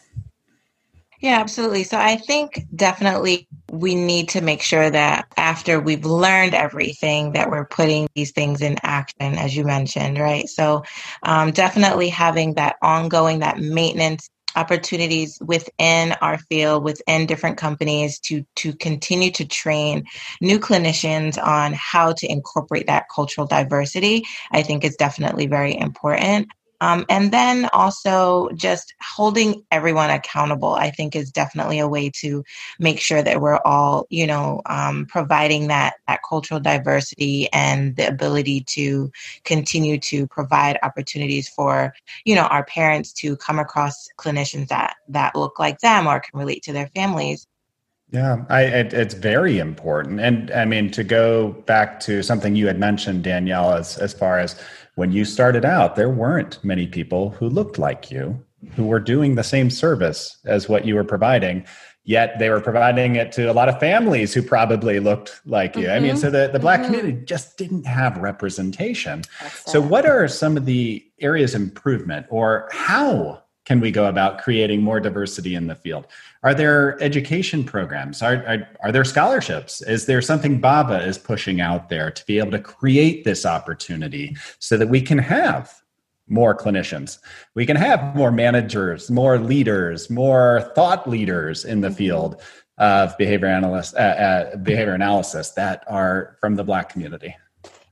Yeah, 1.20 1.40
absolutely. 1.40 1.84
So 1.84 1.98
I 1.98 2.18
think 2.18 2.64
definitely 2.76 3.48
we 3.72 3.96
need 3.96 4.30
to 4.30 4.42
make 4.42 4.62
sure 4.62 4.90
that 4.90 5.26
after 5.36 5.80
we've 5.80 6.06
learned 6.06 6.54
everything 6.54 7.32
that 7.32 7.50
we're 7.50 7.66
putting 7.66 8.08
these 8.14 8.32
things 8.32 8.62
in 8.62 8.78
action, 8.84 9.34
as 9.36 9.56
you 9.56 9.64
mentioned, 9.64 10.20
right? 10.20 10.48
So 10.48 10.84
um, 11.24 11.52
definitely 11.52 12.10
having 12.10 12.54
that 12.56 12.76
ongoing, 12.84 13.40
that 13.40 13.60
maintenance 13.60 14.30
opportunities 14.56 15.40
within 15.42 16.14
our 16.22 16.38
field, 16.38 16.84
within 16.84 17.26
different 17.26 17.58
companies 17.58 18.20
to 18.20 18.46
to 18.56 18.74
continue 18.74 19.32
to 19.32 19.46
train 19.46 20.06
new 20.42 20.60
clinicians 20.60 21.42
on 21.42 21.74
how 21.74 22.14
to 22.14 22.32
incorporate 22.32 22.88
that 22.88 23.06
cultural 23.14 23.48
diversity, 23.48 24.26
I 24.52 24.64
think 24.64 24.84
is 24.84 24.96
definitely 24.96 25.48
very 25.48 25.78
important. 25.78 26.48
Um, 26.80 27.06
and 27.10 27.32
then 27.32 27.70
also 27.74 28.50
just 28.56 28.94
holding 29.02 29.64
everyone 29.72 30.10
accountable, 30.10 30.74
I 30.76 30.92
think 30.92 31.16
is 31.16 31.32
definitely 31.32 31.80
a 31.80 31.88
way 31.88 32.12
to 32.22 32.44
make 32.80 33.00
sure 33.00 33.24
that 33.24 33.42
we're 33.42 33.60
all, 33.66 34.06
you 34.10 34.28
know, 34.28 34.62
um, 34.68 35.08
providing 35.08 35.68
that, 35.70 35.96
that 36.08 36.20
cultural 36.28 36.60
diversity 36.60 37.52
and 37.52 37.96
the 37.96 38.08
ability 38.08 38.62
to 38.68 39.12
continue 39.44 39.98
to 40.00 40.28
provide 40.28 40.78
opportunities 40.84 41.50
for, 41.50 41.94
you 42.26 42.36
know, 42.36 42.46
our 42.46 42.66
parents 42.66 43.12
to 43.14 43.36
come 43.38 43.58
across 43.58 44.08
clinicians 44.20 44.68
that, 44.68 44.96
that 45.08 45.36
look 45.36 45.58
like 45.58 45.80
them 45.80 46.06
or 46.06 46.20
can 46.20 46.40
relate 46.40 46.62
to 46.64 46.74
their 46.74 46.88
families. 46.88 47.48
Yeah, 48.10 48.46
I, 48.50 48.64
it, 48.64 48.94
it's 48.94 49.14
very 49.14 49.60
important. 49.60 50.22
And 50.22 50.50
I 50.52 50.64
mean, 50.64 50.92
to 50.92 51.04
go 51.04 51.52
back 51.52 52.00
to 52.02 52.24
something 52.24 52.56
you 52.56 52.68
had 52.68 52.80
mentioned, 52.80 53.24
Danielle, 53.24 53.74
as, 53.74 53.98
as 53.98 54.14
far 54.14 54.40
as 54.40 54.56
when 54.98 55.12
you 55.12 55.26
started 55.26 55.64
out, 55.64 55.96
there 55.96 56.10
weren't 56.10 56.58
many 56.64 56.88
people 56.88 57.30
who 57.30 57.48
looked 57.48 57.78
like 57.78 58.10
you, 58.10 58.44
who 58.74 58.88
were 58.88 59.00
doing 59.00 59.36
the 59.36 59.44
same 59.44 59.70
service 59.70 60.40
as 60.46 60.68
what 60.68 60.86
you 60.86 60.96
were 60.96 61.04
providing. 61.04 61.64
Yet 62.04 62.40
they 62.40 62.50
were 62.50 62.60
providing 62.60 63.16
it 63.16 63.32
to 63.34 63.46
a 63.46 63.54
lot 63.54 63.70
of 63.70 63.80
families 63.80 64.34
who 64.34 64.42
probably 64.42 65.00
looked 65.00 65.40
like 65.46 65.76
you. 65.76 65.84
Mm-hmm. 65.84 65.92
I 65.92 66.00
mean, 66.00 66.12
mm-hmm. 66.14 66.20
so 66.20 66.32
the, 66.32 66.50
the 66.52 66.58
Black 66.58 66.80
mm-hmm. 66.80 66.94
community 66.94 67.26
just 67.26 67.60
didn't 67.60 67.86
have 67.86 68.18
representation. 68.18 69.22
So, 69.68 69.80
what 69.80 70.08
are 70.08 70.28
some 70.28 70.58
of 70.58 70.66
the 70.66 71.06
areas 71.20 71.54
of 71.54 71.62
improvement, 71.62 72.26
or 72.32 72.68
how 72.72 73.44
can 73.68 73.82
we 73.82 73.92
go 73.92 74.06
about 74.06 74.38
creating 74.38 74.82
more 74.82 75.02
diversity 75.02 75.54
in 75.54 75.68
the 75.68 75.76
field? 75.76 76.08
Are 76.42 76.54
there 76.54 76.98
education 77.04 77.66
programs? 77.66 78.22
Are, 78.22 78.38
are, 78.48 78.70
are, 78.82 78.92
there 78.94 79.04
scholarships? 79.04 79.82
Is 79.82 80.06
there 80.06 80.22
something 80.22 80.62
BABA 80.62 81.06
is 81.06 81.18
pushing 81.18 81.60
out 81.60 81.90
there 81.90 82.10
to 82.10 82.26
be 82.26 82.40
able 82.40 82.52
to 82.52 82.60
create 82.60 83.26
this 83.26 83.46
opportunity 83.46 84.38
so 84.60 84.78
that 84.78 84.88
we 84.88 85.02
can 85.02 85.18
have 85.18 85.74
more 86.30 86.56
clinicians? 86.56 87.20
We 87.56 87.66
can 87.66 87.76
have 87.76 88.16
more 88.16 88.32
managers, 88.32 89.12
more 89.12 89.38
leaders, 89.38 90.10
more 90.10 90.72
thought 90.74 91.10
leaders 91.10 91.66
in 91.66 91.82
the 91.82 91.92
field 91.92 92.42
of 92.78 93.18
behavior, 93.18 93.50
analyst, 93.50 93.96
uh, 93.96 93.98
uh, 93.98 94.56
behavior 94.56 94.94
analysis 94.94 95.52
that 95.52 95.84
are 95.90 96.38
from 96.40 96.56
the 96.56 96.64
Black 96.64 96.88
community. 96.88 97.36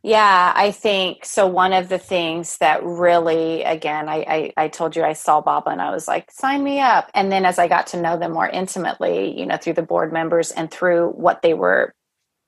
Yeah, 0.05 0.53
I 0.55 0.69
think 0.69 1.25
so. 1.25 1.47
One 1.47 1.73
of 1.73 1.89
the 1.89 1.97
things 1.97 2.59
that 2.59 2.83
really, 2.83 3.63
again, 3.63 4.07
I, 4.07 4.17
I, 4.27 4.53
I, 4.55 4.67
told 4.67 4.95
you 4.95 5.03
I 5.03 5.13
saw 5.13 5.41
Baba 5.41 5.71
and 5.71 5.81
I 5.81 5.89
was 5.89 6.07
like, 6.07 6.29
sign 6.29 6.63
me 6.63 6.79
up. 6.79 7.09
And 7.15 7.31
then 7.31 7.43
as 7.43 7.57
I 7.57 7.67
got 7.67 7.87
to 7.87 8.01
know 8.01 8.15
them 8.15 8.33
more 8.33 8.47
intimately, 8.47 9.35
you 9.37 9.47
know, 9.47 9.57
through 9.57 9.73
the 9.73 9.81
board 9.81 10.13
members 10.13 10.51
and 10.51 10.69
through 10.69 11.09
what 11.13 11.41
they 11.41 11.55
were 11.55 11.95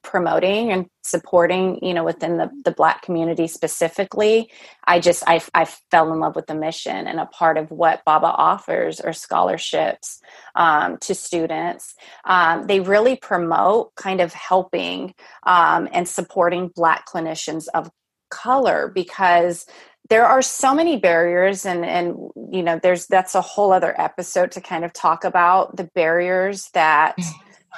promoting 0.08 0.72
and 0.72 0.88
supporting 1.04 1.80
you 1.84 1.94
know 1.94 2.04
within 2.04 2.38
the, 2.38 2.50
the 2.66 2.72
black 2.72 3.02
community 3.02 3.48
specifically 3.48 4.50
i 4.86 5.00
just 5.00 5.24
I, 5.28 5.42
I 5.54 5.66
fell 5.92 6.12
in 6.12 6.20
love 6.20 6.36
with 6.36 6.48
the 6.48 6.56
mission 6.56 7.08
and 7.08 7.20
a 7.20 7.26
part 7.26 7.58
of 7.58 7.70
what 7.72 8.04
baba 8.06 8.28
offers 8.28 9.00
are 9.00 9.14
scholarships 9.14 10.22
um, 10.56 10.98
to 11.02 11.16
students. 11.16 11.96
Um, 12.26 12.68
they 12.68 12.80
really 12.80 13.16
promote 13.16 13.96
kind 13.96 14.22
of 14.22 14.34
helping 14.34 15.14
um, 15.44 15.88
and 15.92 16.08
supporting 16.08 16.72
black 16.76 17.06
clinicians 17.08 17.68
of 17.74 17.90
color 18.30 18.92
because 18.94 19.66
there 20.10 20.26
are 20.26 20.42
so 20.42 20.74
many 20.74 20.98
barriers 20.98 21.66
and 21.66 21.86
and 21.86 22.16
you 22.52 22.64
know 22.64 22.80
there's 22.82 23.08
that's 23.08 23.36
a 23.36 23.42
whole 23.42 23.72
other 23.72 24.00
episode 24.00 24.52
to 24.52 24.62
kind 24.62 24.84
of 24.84 24.92
talk 24.92 25.24
about 25.24 25.78
the 25.78 25.90
barriers 25.96 26.70
that 26.74 27.16
mm 27.18 27.24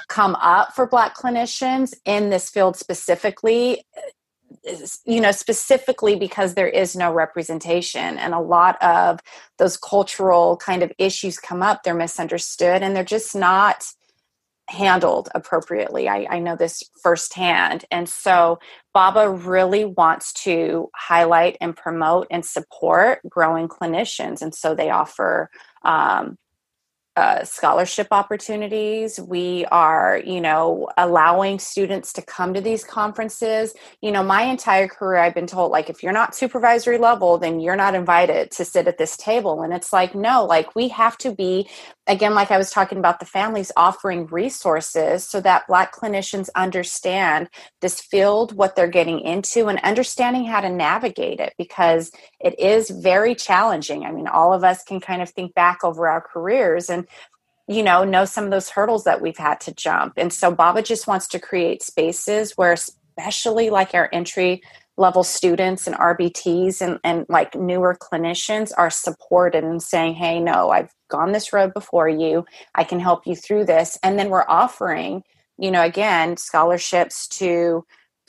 come 0.08 0.34
up 0.36 0.74
for 0.74 0.86
black 0.86 1.16
clinicians 1.16 1.94
in 2.04 2.30
this 2.30 2.50
field 2.50 2.76
specifically 2.76 3.84
you 5.04 5.20
know 5.20 5.30
specifically 5.30 6.16
because 6.16 6.54
there 6.54 6.68
is 6.68 6.96
no 6.96 7.12
representation 7.12 8.18
and 8.18 8.34
a 8.34 8.40
lot 8.40 8.80
of 8.82 9.20
those 9.58 9.76
cultural 9.76 10.56
kind 10.56 10.82
of 10.82 10.92
issues 10.98 11.38
come 11.38 11.62
up 11.62 11.82
they're 11.82 11.94
misunderstood 11.94 12.82
and 12.82 12.94
they're 12.94 13.04
just 13.04 13.34
not 13.34 13.84
handled 14.70 15.28
appropriately. 15.34 16.08
I, 16.08 16.26
I 16.30 16.38
know 16.38 16.56
this 16.56 16.82
firsthand 17.02 17.84
and 17.90 18.08
so 18.08 18.58
baba 18.94 19.28
really 19.28 19.84
wants 19.84 20.32
to 20.44 20.88
highlight 20.94 21.56
and 21.60 21.76
promote 21.76 22.28
and 22.30 22.44
support 22.44 23.18
growing 23.28 23.68
clinicians 23.68 24.42
and 24.42 24.54
so 24.54 24.74
they 24.74 24.90
offer 24.90 25.50
um, 25.84 26.38
uh, 27.20 27.44
scholarship 27.44 28.08
opportunities. 28.10 29.20
We 29.20 29.66
are, 29.66 30.20
you 30.24 30.40
know, 30.40 30.88
allowing 30.96 31.58
students 31.58 32.12
to 32.14 32.22
come 32.22 32.54
to 32.54 32.60
these 32.62 32.82
conferences. 32.82 33.74
You 34.00 34.10
know, 34.10 34.24
my 34.24 34.42
entire 34.42 34.88
career, 34.88 35.20
I've 35.20 35.34
been 35.34 35.46
told, 35.46 35.70
like, 35.70 35.90
if 35.90 36.02
you're 36.02 36.12
not 36.20 36.34
supervisory 36.34 36.98
level, 36.98 37.38
then 37.38 37.60
you're 37.60 37.76
not 37.76 37.94
invited 37.94 38.50
to 38.52 38.64
sit 38.64 38.88
at 38.88 38.98
this 38.98 39.16
table. 39.16 39.62
And 39.62 39.72
it's 39.72 39.92
like, 39.92 40.14
no, 40.14 40.44
like, 40.44 40.74
we 40.74 40.88
have 40.88 41.16
to 41.18 41.34
be, 41.34 41.68
again, 42.10 42.34
like 42.34 42.50
I 42.50 42.58
was 42.58 42.70
talking 42.70 42.98
about 42.98 43.20
the 43.20 43.26
families 43.26 43.70
offering 43.76 44.26
resources 44.26 45.26
so 45.26 45.40
that 45.40 45.66
Black 45.68 45.94
clinicians 45.94 46.48
understand 46.56 47.48
this 47.80 48.00
field, 48.00 48.52
what 48.52 48.74
they're 48.74 48.88
getting 48.88 49.20
into, 49.20 49.68
and 49.68 49.78
understanding 49.80 50.44
how 50.44 50.60
to 50.60 50.68
navigate 50.68 51.38
it 51.38 51.54
because 51.56 52.10
it 52.40 52.58
is 52.58 52.90
very 52.90 53.34
challenging. 53.34 54.04
I 54.04 54.10
mean, 54.10 54.26
all 54.26 54.52
of 54.52 54.64
us 54.64 54.82
can 54.82 55.00
kind 55.00 55.22
of 55.22 55.30
think 55.30 55.54
back 55.54 55.84
over 55.84 56.08
our 56.08 56.20
careers 56.20 56.90
and 56.90 57.06
you 57.68 57.84
know 57.84 58.02
know 58.02 58.24
some 58.24 58.44
of 58.44 58.50
those 58.50 58.70
hurdles 58.70 59.04
that 59.04 59.20
we've 59.20 59.36
had 59.36 59.60
to 59.60 59.72
jump 59.72 60.14
and 60.16 60.32
so 60.32 60.50
baba 60.50 60.82
just 60.82 61.06
wants 61.06 61.28
to 61.28 61.38
create 61.38 61.84
spaces 61.84 62.52
where 62.56 62.72
especially 62.72 63.70
like 63.70 63.94
our 63.94 64.08
entry 64.12 64.60
level 65.00 65.24
students 65.24 65.86
and 65.86 65.96
rbts 65.96 66.80
and, 66.80 66.98
and 67.02 67.26
like 67.28 67.54
newer 67.54 67.96
clinicians 67.96 68.70
are 68.76 68.90
supported 68.90 69.64
and 69.64 69.82
saying 69.82 70.14
hey 70.14 70.38
no 70.38 70.70
i've 70.70 70.92
gone 71.10 71.32
this 71.32 71.52
road 71.52 71.74
before 71.74 72.08
you. 72.08 72.46
I 72.74 72.84
can 72.84 73.00
help 73.00 73.26
you 73.26 73.36
through 73.36 73.66
this. 73.66 73.98
And 74.02 74.18
then 74.18 74.30
we're 74.30 74.48
offering 74.48 75.24
you 75.58 75.70
know 75.70 75.82
again 75.82 76.38
scholarships 76.38 77.28
to 77.28 77.84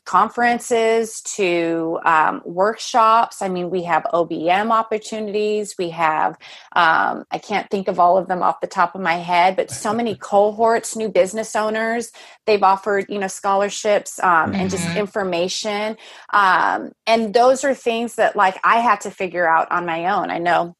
conferences 0.06 1.22
to 1.22 2.00
um, 2.04 2.42
workshops. 2.46 3.42
I 3.42 3.50
mean, 3.50 3.70
we 3.70 3.84
have 3.84 4.04
OBM 4.14 4.72
opportunities. 4.72 5.76
We 5.78 5.90
have, 5.92 6.38
um, 6.76 7.26
I 7.32 7.38
can't 7.38 7.70
think 7.70 7.88
of 7.88 8.00
all 8.00 8.18
of 8.18 8.28
them 8.28 8.42
off 8.42 8.62
the 8.62 8.68
top 8.68 8.96
of 8.96 9.02
my 9.02 9.16
head, 9.16 9.56
but 9.56 9.72
so 9.72 9.94
many 9.94 10.16
cohorts, 10.20 10.96
new 10.96 11.10
business 11.10 11.56
owners. 11.56 12.12
They've 12.46 12.64
offered, 12.64 13.06
you 13.10 13.20
know, 13.20 13.28
scholarships 13.28 14.20
um, 14.24 14.52
mm-hmm. 14.52 14.56
and 14.56 14.70
just 14.70 14.86
mm-hmm. 14.86 14.98
information. 14.98 15.98
Um, 16.34 16.92
and 17.06 17.34
those 17.34 17.64
are 17.64 17.76
things 17.76 18.16
that, 18.16 18.36
like, 18.36 18.60
I 18.64 18.80
had 18.80 19.02
to 19.02 19.12
figure 19.12 19.48
out 19.48 19.72
on 19.72 19.86
my 19.86 20.08
own. 20.08 20.32
I 20.32 20.40
know 20.40 20.76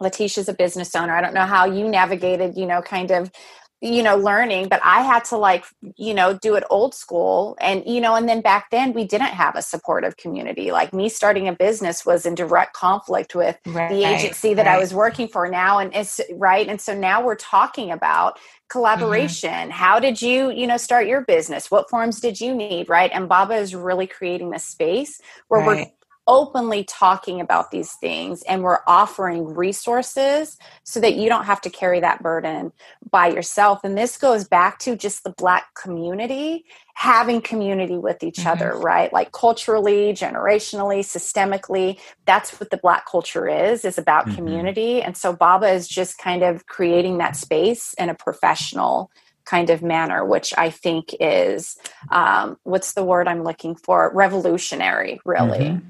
Letitia's 0.00 0.48
a 0.48 0.54
business 0.54 0.94
owner. 0.94 1.16
I 1.16 1.20
don't 1.20 1.34
know 1.34 1.46
how 1.46 1.66
you 1.66 1.88
navigated, 1.88 2.56
you 2.56 2.66
know, 2.66 2.82
kind 2.82 3.10
of 3.10 3.30
you 3.80 4.02
know 4.02 4.16
learning 4.16 4.66
but 4.68 4.80
i 4.82 5.02
had 5.02 5.24
to 5.24 5.36
like 5.36 5.64
you 5.96 6.12
know 6.12 6.36
do 6.36 6.56
it 6.56 6.64
old 6.68 6.94
school 6.94 7.56
and 7.60 7.84
you 7.86 8.00
know 8.00 8.16
and 8.16 8.28
then 8.28 8.40
back 8.40 8.70
then 8.70 8.92
we 8.92 9.04
didn't 9.04 9.28
have 9.28 9.54
a 9.54 9.62
supportive 9.62 10.16
community 10.16 10.72
like 10.72 10.92
me 10.92 11.08
starting 11.08 11.46
a 11.46 11.52
business 11.52 12.04
was 12.04 12.26
in 12.26 12.34
direct 12.34 12.74
conflict 12.74 13.36
with 13.36 13.56
right, 13.66 13.90
the 13.90 14.02
agency 14.02 14.52
that 14.52 14.66
right. 14.66 14.76
i 14.76 14.78
was 14.78 14.92
working 14.92 15.28
for 15.28 15.48
now 15.48 15.78
and 15.78 15.94
it's 15.94 16.20
right 16.34 16.68
and 16.68 16.80
so 16.80 16.92
now 16.92 17.24
we're 17.24 17.36
talking 17.36 17.92
about 17.92 18.34
mm-hmm. 18.34 18.68
collaboration 18.68 19.50
mm-hmm. 19.50 19.70
how 19.70 20.00
did 20.00 20.20
you 20.20 20.50
you 20.50 20.66
know 20.66 20.76
start 20.76 21.06
your 21.06 21.20
business 21.20 21.70
what 21.70 21.88
forms 21.88 22.20
did 22.20 22.40
you 22.40 22.54
need 22.54 22.88
right 22.88 23.12
and 23.14 23.28
baba 23.28 23.54
is 23.54 23.76
really 23.76 24.08
creating 24.08 24.50
this 24.50 24.64
space 24.64 25.20
where 25.46 25.60
right. 25.60 25.92
Openly 26.28 26.84
talking 26.84 27.40
about 27.40 27.70
these 27.70 27.92
things 27.94 28.42
and 28.42 28.62
we're 28.62 28.80
offering 28.86 29.46
resources 29.54 30.58
so 30.84 31.00
that 31.00 31.16
you 31.16 31.28
don't 31.28 31.46
have 31.46 31.60
to 31.62 31.70
carry 31.70 31.98
that 31.98 32.22
burden 32.22 32.70
by 33.10 33.26
yourself. 33.28 33.80
And 33.82 33.96
this 33.96 34.18
goes 34.18 34.46
back 34.46 34.78
to 34.80 34.94
just 34.94 35.24
the 35.24 35.30
Black 35.30 35.74
community 35.74 36.66
having 36.94 37.40
community 37.40 37.96
with 37.96 38.22
each 38.22 38.38
mm-hmm. 38.38 38.48
other, 38.48 38.76
right? 38.76 39.12
Like 39.12 39.32
culturally, 39.32 40.12
generationally, 40.12 41.00
systemically. 41.00 41.98
That's 42.26 42.60
what 42.60 42.70
the 42.70 42.76
Black 42.76 43.06
culture 43.06 43.48
is, 43.48 43.84
is 43.84 43.98
about 43.98 44.26
mm-hmm. 44.26 44.34
community. 44.34 45.02
And 45.02 45.16
so 45.16 45.32
Baba 45.32 45.68
is 45.68 45.88
just 45.88 46.18
kind 46.18 46.42
of 46.42 46.66
creating 46.66 47.18
that 47.18 47.36
space 47.36 47.94
in 47.94 48.10
a 48.10 48.14
professional 48.14 49.10
kind 49.46 49.70
of 49.70 49.80
manner, 49.80 50.24
which 50.24 50.52
I 50.58 50.68
think 50.68 51.14
is 51.20 51.78
um, 52.10 52.58
what's 52.64 52.92
the 52.92 53.04
word 53.04 53.28
I'm 53.28 53.44
looking 53.44 53.76
for? 53.76 54.12
Revolutionary, 54.12 55.20
really. 55.24 55.58
Mm-hmm. 55.58 55.88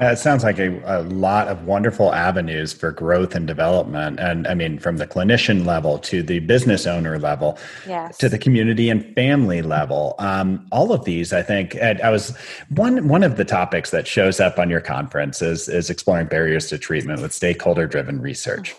Uh, 0.00 0.06
it 0.06 0.18
sounds 0.18 0.44
like 0.44 0.58
a, 0.60 0.80
a, 0.84 1.02
lot 1.02 1.48
of 1.48 1.64
wonderful 1.64 2.14
avenues 2.14 2.72
for 2.72 2.92
growth 2.92 3.34
and 3.34 3.46
development. 3.48 4.20
And 4.20 4.46
I 4.46 4.54
mean, 4.54 4.78
from 4.78 4.98
the 4.98 5.06
clinician 5.06 5.66
level 5.66 5.98
to 5.98 6.22
the 6.22 6.38
business 6.38 6.86
owner 6.86 7.18
level 7.18 7.58
yes. 7.86 8.16
to 8.18 8.28
the 8.28 8.38
community 8.38 8.90
and 8.90 9.14
family 9.14 9.60
level. 9.60 10.14
Um, 10.18 10.66
all 10.70 10.92
of 10.92 11.04
these, 11.04 11.32
I 11.32 11.42
think, 11.42 11.76
I 11.76 12.10
was 12.10 12.36
one, 12.68 13.08
one 13.08 13.24
of 13.24 13.36
the 13.36 13.44
topics 13.44 13.90
that 13.90 14.06
shows 14.06 14.38
up 14.38 14.58
on 14.58 14.70
your 14.70 14.80
conference 14.80 15.42
is, 15.42 15.68
is 15.68 15.90
exploring 15.90 16.28
barriers 16.28 16.68
to 16.68 16.78
treatment 16.78 17.20
with 17.20 17.32
stakeholder 17.32 17.86
driven 17.88 18.20
research. 18.20 18.76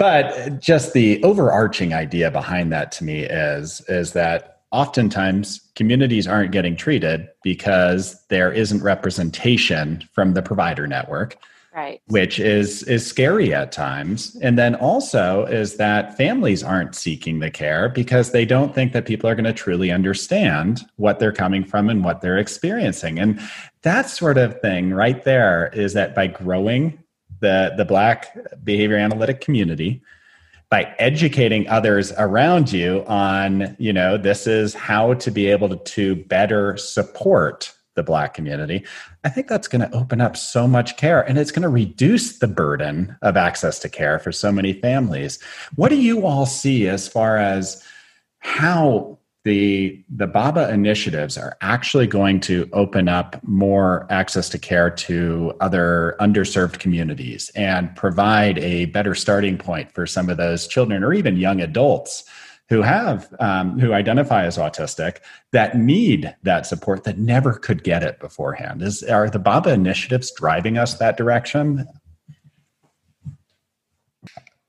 but 0.00 0.60
just 0.60 0.94
the 0.94 1.22
overarching 1.22 1.92
idea 1.92 2.30
behind 2.30 2.72
that 2.72 2.90
to 2.90 3.04
me 3.04 3.20
is 3.20 3.82
is 3.88 4.14
that 4.14 4.59
oftentimes 4.72 5.60
communities 5.74 6.26
aren't 6.26 6.52
getting 6.52 6.76
treated 6.76 7.28
because 7.42 8.24
there 8.28 8.52
isn't 8.52 8.82
representation 8.82 10.08
from 10.12 10.34
the 10.34 10.42
provider 10.42 10.86
network 10.86 11.36
right. 11.74 12.00
which 12.06 12.38
is 12.38 12.82
is 12.84 13.06
scary 13.06 13.54
at 13.54 13.72
times. 13.72 14.36
And 14.42 14.58
then 14.58 14.74
also 14.74 15.44
is 15.46 15.76
that 15.76 16.16
families 16.16 16.62
aren't 16.62 16.94
seeking 16.94 17.40
the 17.40 17.50
care 17.50 17.88
because 17.88 18.32
they 18.32 18.44
don't 18.44 18.74
think 18.74 18.92
that 18.92 19.06
people 19.06 19.28
are 19.28 19.34
going 19.34 19.44
to 19.44 19.52
truly 19.52 19.90
understand 19.90 20.82
what 20.96 21.18
they're 21.18 21.32
coming 21.32 21.64
from 21.64 21.88
and 21.88 22.04
what 22.04 22.20
they're 22.20 22.38
experiencing. 22.38 23.18
And 23.18 23.40
that 23.82 24.08
sort 24.08 24.38
of 24.38 24.60
thing 24.60 24.92
right 24.92 25.24
there 25.24 25.70
is 25.72 25.92
that 25.94 26.14
by 26.14 26.26
growing 26.26 26.98
the 27.40 27.72
the 27.76 27.84
black 27.84 28.36
behavior 28.64 28.96
analytic 28.96 29.40
community 29.40 30.02
by 30.70 30.94
educating 30.98 31.68
others 31.68 32.12
around 32.16 32.72
you 32.72 33.04
on 33.06 33.76
you 33.78 33.92
know 33.92 34.16
this 34.16 34.46
is 34.46 34.72
how 34.72 35.14
to 35.14 35.30
be 35.30 35.46
able 35.46 35.76
to, 35.76 36.14
better 36.14 36.76
support 36.76 37.74
the 37.96 38.02
black 38.02 38.34
community. 38.34 38.84
I 39.24 39.28
think 39.28 39.48
that's 39.48 39.68
going 39.68 39.88
to 39.88 39.96
open 39.96 40.20
up 40.20 40.36
so 40.36 40.66
much 40.68 40.96
care 40.96 41.20
and 41.22 41.36
it's 41.36 41.50
going 41.50 41.62
to 41.62 41.68
reduce 41.68 42.38
the 42.38 42.46
burden 42.46 43.16
of 43.20 43.36
access 43.36 43.78
to 43.80 43.88
care 43.88 44.18
for 44.18 44.30
so 44.32 44.52
many 44.52 44.72
families. 44.72 45.40
What 45.74 45.88
do 45.88 45.96
you 45.96 46.24
all 46.24 46.46
see 46.46 46.88
as 46.88 47.08
far 47.08 47.36
as 47.36 47.82
how 48.38 49.18
the 49.44 50.04
the 50.10 50.26
baba 50.26 50.70
initiatives 50.70 51.38
are 51.38 51.56
actually 51.62 52.06
going 52.06 52.40
to 52.40 52.68
open 52.72 53.08
up 53.08 53.40
more 53.42 54.06
access 54.10 54.48
to 54.50 54.58
care 54.58 54.90
to 54.90 55.54
other 55.60 56.16
underserved 56.20 56.78
communities 56.78 57.50
and 57.54 57.94
provide 57.96 58.58
a 58.58 58.86
better 58.86 59.14
starting 59.14 59.56
point 59.56 59.90
for 59.92 60.06
some 60.06 60.28
of 60.28 60.36
those 60.36 60.66
children 60.66 61.02
or 61.02 61.14
even 61.14 61.36
young 61.36 61.60
adults 61.60 62.24
who 62.68 62.82
have 62.82 63.34
um, 63.40 63.78
who 63.78 63.94
identify 63.94 64.44
as 64.44 64.58
autistic 64.58 65.18
that 65.52 65.76
need 65.76 66.34
that 66.42 66.66
support 66.66 67.04
that 67.04 67.18
never 67.18 67.54
could 67.54 67.82
get 67.82 68.02
it 68.02 68.20
beforehand. 68.20 68.82
Is 68.82 69.02
are 69.02 69.30
the 69.30 69.38
baba 69.38 69.72
initiatives 69.72 70.30
driving 70.32 70.76
us 70.76 70.94
that 70.98 71.16
direction? 71.16 71.86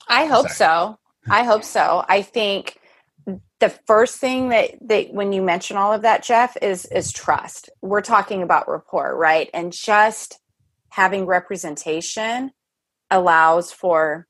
I 0.08 0.26
hope 0.26 0.50
Sorry. 0.50 0.56
so. 0.56 1.00
I 1.30 1.44
hope 1.44 1.64
so. 1.64 2.04
I 2.10 2.22
think 2.24 2.81
the 3.62 3.69
first 3.69 4.17
thing 4.17 4.50
that 4.50 4.71
that 4.82 5.13
when 5.13 5.32
you 5.32 5.41
mention 5.41 5.78
all 5.78 5.93
of 5.93 6.02
that 6.02 6.24
jeff 6.24 6.58
is 6.62 6.86
is 6.88 7.13
trust. 7.13 7.69
We're 7.82 8.02
talking 8.02 8.43
about 8.43 8.67
rapport 8.69 9.15
right? 9.17 9.50
And 9.54 9.71
just 9.71 10.39
having 10.89 11.26
representation 11.26 12.52
allows 13.10 13.71
for 13.71 14.28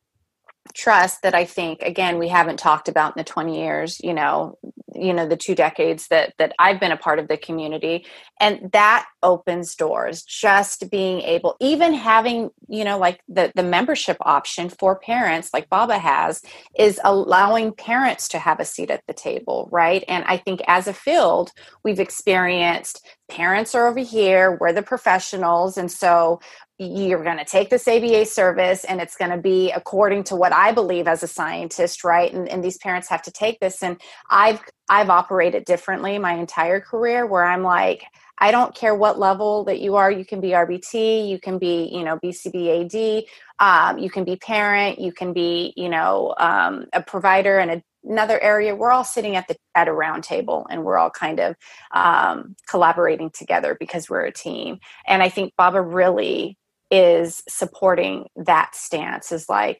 trust 0.73 1.21
that 1.21 1.35
i 1.35 1.45
think 1.45 1.81
again 1.81 2.17
we 2.17 2.27
haven't 2.27 2.57
talked 2.57 2.87
about 2.87 3.15
in 3.15 3.19
the 3.19 3.23
20 3.23 3.59
years 3.59 3.99
you 4.03 4.13
know 4.13 4.57
you 4.93 5.13
know 5.13 5.27
the 5.27 5.37
two 5.37 5.55
decades 5.55 6.07
that 6.09 6.33
that 6.37 6.53
i've 6.59 6.79
been 6.79 6.91
a 6.91 6.97
part 6.97 7.19
of 7.19 7.27
the 7.27 7.37
community. 7.37 8.05
And 8.39 8.71
that 8.71 9.05
opens 9.21 9.75
doors. 9.75 10.23
Just 10.23 10.89
being 10.89 11.21
able 11.21 11.55
even 11.59 11.93
having 11.93 12.49
you 12.67 12.83
know 12.83 12.97
like 12.97 13.21
the 13.27 13.51
the 13.55 13.63
membership 13.63 14.17
option 14.21 14.69
for 14.69 14.97
parents 14.99 15.49
like 15.53 15.69
baba 15.69 15.97
has 15.97 16.41
is 16.77 16.99
allowing 17.03 17.73
parents 17.73 18.27
to 18.29 18.39
have 18.39 18.59
a 18.59 18.65
seat 18.65 18.91
at 18.91 19.03
the 19.07 19.13
table 19.13 19.69
right? 19.71 20.03
And 20.07 20.23
i 20.25 20.37
think 20.37 20.61
as 20.67 20.87
a 20.87 20.93
field 20.93 21.51
we've 21.83 21.99
experienced 21.99 23.05
parents 23.29 23.73
are 23.75 23.87
over 23.87 23.99
here 23.99 24.57
we're 24.59 24.73
the 24.73 24.81
professionals. 24.83 25.77
And 25.77 25.91
so 25.91 26.39
you're 26.85 27.23
going 27.23 27.37
to 27.37 27.45
take 27.45 27.69
this 27.69 27.87
ABA 27.87 28.25
service 28.25 28.83
and 28.85 28.99
it's 28.99 29.15
going 29.15 29.29
to 29.29 29.37
be 29.37 29.71
according 29.71 30.23
to 30.25 30.35
what 30.35 30.51
I 30.51 30.71
believe 30.71 31.07
as 31.07 31.21
a 31.21 31.27
scientist, 31.27 32.03
right? 32.03 32.33
And, 32.33 32.49
and 32.49 32.63
these 32.63 32.77
parents 32.77 33.07
have 33.09 33.21
to 33.23 33.31
take 33.31 33.59
this. 33.59 33.83
And 33.83 34.01
I've 34.29 34.61
I've 34.89 35.09
operated 35.09 35.65
differently 35.65 36.17
my 36.17 36.33
entire 36.33 36.81
career 36.81 37.25
where 37.25 37.45
I'm 37.45 37.63
like, 37.63 38.05
I 38.39 38.49
don't 38.49 38.73
care 38.73 38.95
what 38.95 39.19
level 39.19 39.63
that 39.65 39.79
you 39.79 39.95
are. 39.95 40.11
You 40.11 40.25
can 40.25 40.41
be 40.41 40.49
RBT, 40.49 41.29
you 41.29 41.39
can 41.39 41.59
be, 41.59 41.89
you 41.93 42.03
know, 42.03 42.17
BCBAD, 42.17 43.25
um, 43.59 43.99
you 43.99 44.09
can 44.09 44.23
be 44.23 44.35
parent, 44.35 44.99
you 44.99 45.13
can 45.13 45.31
be, 45.31 45.73
you 45.77 45.87
know, 45.87 46.33
um, 46.39 46.87
a 46.91 47.03
provider 47.03 47.59
in 47.59 47.69
a, 47.69 47.83
another 48.03 48.39
area. 48.39 48.75
We're 48.75 48.91
all 48.91 49.03
sitting 49.03 49.35
at 49.35 49.47
the 49.47 49.55
at 49.75 49.87
a 49.87 49.93
round 49.93 50.23
table 50.23 50.65
and 50.71 50.83
we're 50.83 50.97
all 50.97 51.11
kind 51.11 51.39
of 51.39 51.55
um, 51.91 52.55
collaborating 52.67 53.29
together 53.29 53.77
because 53.79 54.09
we're 54.09 54.25
a 54.25 54.33
team. 54.33 54.79
And 55.05 55.21
I 55.21 55.29
think 55.29 55.53
Baba 55.55 55.79
really 55.79 56.57
is 56.91 57.41
supporting 57.47 58.27
that 58.35 58.75
stance 58.75 59.31
is 59.31 59.47
like 59.47 59.79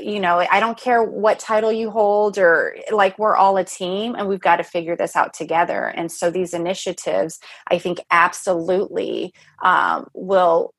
you 0.00 0.20
know 0.20 0.38
i 0.52 0.60
don't 0.60 0.78
care 0.78 1.02
what 1.02 1.40
title 1.40 1.72
you 1.72 1.90
hold 1.90 2.38
or 2.38 2.76
like 2.92 3.18
we're 3.18 3.34
all 3.34 3.56
a 3.56 3.64
team 3.64 4.14
and 4.14 4.28
we've 4.28 4.40
got 4.40 4.56
to 4.56 4.62
figure 4.62 4.96
this 4.96 5.16
out 5.16 5.34
together. 5.34 5.86
And 5.86 6.10
so 6.12 6.30
these 6.30 6.54
initiatives 6.54 7.40
i 7.68 7.78
think 7.78 7.98
absolutely 8.10 9.32
um, 9.64 10.06
will 10.14 10.72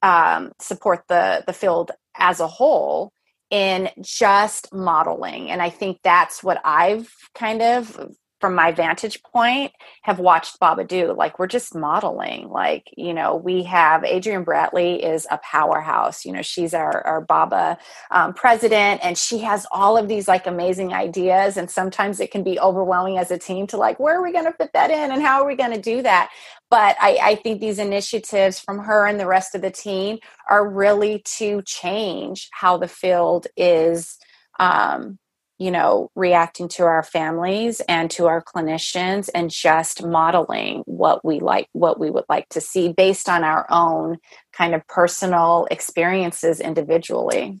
um, 0.00 0.52
support 0.58 1.04
the 1.08 1.44
the 1.46 1.52
field 1.52 1.90
as 2.16 2.40
a 2.40 2.48
whole 2.48 3.12
in 3.50 3.90
just 4.00 4.72
modeling. 4.72 5.50
And 5.50 5.60
i 5.60 5.68
think 5.68 5.98
that's 6.02 6.42
what 6.42 6.62
i've 6.64 7.12
kind 7.34 7.60
of 7.60 8.00
from 8.42 8.54
my 8.54 8.72
vantage 8.72 9.22
point 9.22 9.72
have 10.02 10.18
watched 10.18 10.60
baba 10.60 10.84
do 10.84 11.14
like 11.14 11.38
we're 11.38 11.46
just 11.46 11.74
modeling 11.74 12.50
like 12.50 12.92
you 12.98 13.14
know 13.14 13.36
we 13.36 13.62
have 13.62 14.04
adrienne 14.04 14.44
bradley 14.44 15.02
is 15.02 15.26
a 15.30 15.38
powerhouse 15.38 16.26
you 16.26 16.32
know 16.32 16.42
she's 16.42 16.74
our, 16.74 17.06
our 17.06 17.22
baba 17.22 17.78
um, 18.10 18.34
president 18.34 19.00
and 19.02 19.16
she 19.16 19.38
has 19.38 19.66
all 19.72 19.96
of 19.96 20.08
these 20.08 20.28
like 20.28 20.46
amazing 20.46 20.92
ideas 20.92 21.56
and 21.56 21.70
sometimes 21.70 22.20
it 22.20 22.30
can 22.30 22.42
be 22.42 22.60
overwhelming 22.60 23.16
as 23.18 23.30
a 23.30 23.38
team 23.38 23.66
to 23.66 23.78
like 23.78 23.98
where 23.98 24.18
are 24.18 24.22
we 24.22 24.32
going 24.32 24.44
to 24.44 24.52
fit 24.52 24.72
that 24.74 24.90
in 24.90 25.12
and 25.12 25.22
how 25.22 25.40
are 25.40 25.46
we 25.46 25.54
going 25.54 25.72
to 25.72 25.80
do 25.80 26.02
that? 26.02 26.30
But 26.70 26.96
I, 27.00 27.18
I 27.22 27.34
think 27.36 27.60
these 27.60 27.78
initiatives 27.78 28.58
from 28.58 28.80
her 28.80 29.06
and 29.06 29.20
the 29.20 29.26
rest 29.26 29.54
of 29.54 29.62
the 29.62 29.70
team 29.70 30.18
are 30.48 30.68
really 30.68 31.20
to 31.36 31.62
change 31.62 32.48
how 32.52 32.78
the 32.78 32.88
field 32.88 33.46
is 33.56 34.18
um, 34.58 35.18
you 35.62 35.70
know, 35.70 36.10
reacting 36.16 36.66
to 36.66 36.82
our 36.82 37.04
families 37.04 37.80
and 37.88 38.10
to 38.10 38.26
our 38.26 38.42
clinicians 38.42 39.30
and 39.32 39.48
just 39.48 40.04
modeling 40.04 40.82
what 40.86 41.24
we 41.24 41.38
like, 41.38 41.68
what 41.70 42.00
we 42.00 42.10
would 42.10 42.24
like 42.28 42.48
to 42.48 42.60
see 42.60 42.92
based 42.92 43.28
on 43.28 43.44
our 43.44 43.64
own 43.70 44.18
kind 44.52 44.74
of 44.74 44.84
personal 44.88 45.68
experiences 45.70 46.58
individually. 46.58 47.60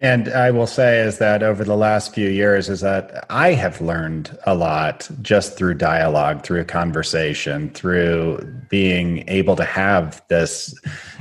And 0.00 0.28
I 0.28 0.50
will 0.52 0.66
say 0.66 1.00
is 1.00 1.18
that 1.18 1.42
over 1.42 1.64
the 1.64 1.76
last 1.76 2.14
few 2.14 2.30
years 2.30 2.70
is 2.70 2.80
that 2.80 3.26
I 3.28 3.52
have 3.52 3.82
learned 3.82 4.36
a 4.46 4.54
lot 4.54 5.08
just 5.20 5.58
through 5.58 5.74
dialogue, 5.74 6.44
through 6.44 6.64
conversation, 6.64 7.68
through 7.70 8.38
being 8.70 9.28
able 9.28 9.54
to 9.56 9.64
have 9.64 10.22
this 10.28 10.74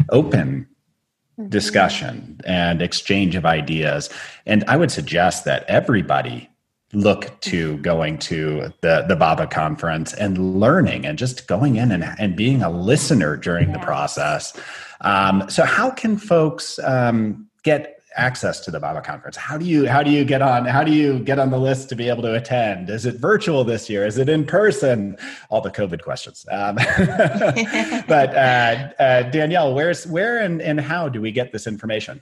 open 0.10 0.68
Mm-hmm. 1.40 1.50
discussion 1.50 2.42
and 2.46 2.82
exchange 2.82 3.36
of 3.36 3.46
ideas. 3.46 4.10
And 4.48 4.64
I 4.68 4.76
would 4.76 4.90
suggest 4.90 5.46
that 5.46 5.66
everybody 5.68 6.50
look 6.94 7.40
to 7.42 7.78
going 7.78 8.18
to 8.18 8.74
the 8.82 9.06
the 9.08 9.16
Baba 9.16 9.46
conference 9.46 10.16
and 10.16 10.60
learning 10.60 11.06
and 11.06 11.16
just 11.16 11.48
going 11.48 11.76
in 11.76 11.92
and, 11.92 12.04
and 12.18 12.36
being 12.36 12.64
a 12.64 12.72
listener 12.72 13.38
during 13.38 13.72
the 13.72 13.78
process. 13.78 14.60
Um, 15.02 15.48
so 15.48 15.64
how 15.64 15.92
can 15.92 16.18
folks 16.18 16.80
um, 16.80 17.48
get 17.62 17.97
access 18.18 18.60
to 18.62 18.72
the 18.72 18.80
Baba 18.80 19.02
conference? 19.02 19.38
How 19.38 19.58
do 19.58 19.66
you 19.66 19.88
how 19.88 20.04
do 20.04 20.12
you 20.12 20.26
get 20.26 20.42
on 20.42 20.66
how 20.66 20.84
do 20.84 20.92
you 20.92 21.20
get 21.20 21.40
on 21.40 21.50
the 21.52 21.60
list 21.60 21.90
to 21.90 21.96
be 21.96 22.10
able 22.10 22.24
to 22.24 22.36
attend? 22.36 22.90
Is 22.90 23.06
it 23.06 23.16
virtual 23.16 23.64
this 23.64 23.90
year? 23.90 24.06
Is 24.06 24.18
it 24.18 24.30
in 24.30 24.46
person? 24.46 25.18
All 25.50 25.62
the 25.62 25.72
COVID 25.72 26.02
questions. 26.02 26.46
Um, 26.52 26.76
but 28.08 28.36
uh, 28.36 28.90
uh, 29.00 29.24
Danielle, 29.30 29.74
where's 29.74 30.06
where 30.08 30.40
and, 30.40 30.62
and 30.62 30.80
how 30.80 31.08
do 31.10 31.22
we 31.22 31.32
get 31.32 31.52
this 31.52 31.68
information? 31.68 32.22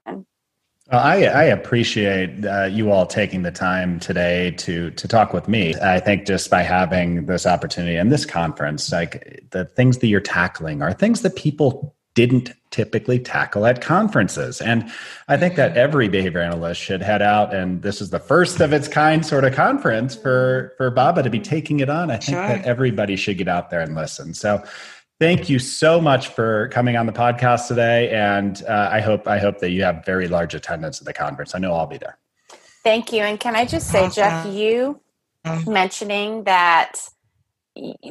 Well, 0.91 1.01
I, 1.01 1.23
I 1.23 1.43
appreciate 1.45 2.45
uh, 2.45 2.65
you 2.65 2.91
all 2.91 3.07
taking 3.07 3.41
the 3.41 3.51
time 3.51 3.99
today 3.99 4.51
to 4.51 4.91
to 4.91 5.07
talk 5.07 5.33
with 5.33 5.47
me. 5.47 5.73
I 5.81 5.99
think 5.99 6.27
just 6.27 6.51
by 6.51 6.61
having 6.61 7.25
this 7.25 7.47
opportunity 7.47 7.95
and 7.95 8.11
this 8.11 8.23
conference, 8.23 8.91
like 8.91 9.43
the 9.49 9.65
things 9.65 9.97
that 9.99 10.07
you're 10.07 10.21
tackling 10.21 10.83
are 10.83 10.93
things 10.93 11.21
that 11.21 11.35
people 11.35 11.95
didn't 12.13 12.53
typically 12.71 13.19
tackle 13.19 13.65
at 13.65 13.81
conferences. 13.81 14.61
And 14.61 14.89
I 15.27 15.37
think 15.37 15.55
that 15.55 15.75
every 15.75 16.07
behavior 16.07 16.39
analyst 16.39 16.81
should 16.81 17.01
head 17.01 17.21
out 17.21 17.53
and 17.53 17.81
this 17.81 17.99
is 17.99 18.09
the 18.09 18.19
first 18.19 18.61
of 18.61 18.71
its 18.71 18.87
kind 18.87 19.25
sort 19.25 19.43
of 19.43 19.53
conference 19.53 20.15
for 20.15 20.73
for 20.77 20.89
Baba 20.91 21.23
to 21.23 21.29
be 21.29 21.39
taking 21.39 21.79
it 21.79 21.89
on. 21.89 22.11
I 22.11 22.17
think 22.17 22.37
sure. 22.37 22.47
that 22.47 22.63
everybody 22.63 23.15
should 23.15 23.37
get 23.37 23.47
out 23.47 23.69
there 23.69 23.81
and 23.81 23.95
listen. 23.95 24.33
So 24.33 24.63
Thank 25.19 25.49
you 25.49 25.59
so 25.59 26.01
much 26.01 26.27
for 26.27 26.67
coming 26.69 26.97
on 26.97 27.05
the 27.05 27.13
podcast 27.13 27.69
today, 27.69 28.09
and 28.11 28.61
uh, 28.67 28.89
I 28.91 28.99
hope 28.99 29.27
I 29.27 29.39
hope 29.39 29.59
that 29.59 29.69
you 29.69 29.83
have 29.83 30.03
very 30.05 30.27
large 30.27 30.53
attendance 30.53 30.99
at 30.99 31.05
the 31.05 31.13
conference. 31.13 31.55
I 31.55 31.59
know 31.59 31.73
I'll 31.73 31.87
be 31.87 31.97
there. 31.97 32.17
Thank 32.83 33.13
you, 33.13 33.21
and 33.21 33.39
can 33.39 33.55
I 33.55 33.65
just 33.65 33.89
say, 33.89 34.09
Jeff, 34.09 34.45
you 34.53 34.99
mentioning 35.65 36.43
that 36.43 36.99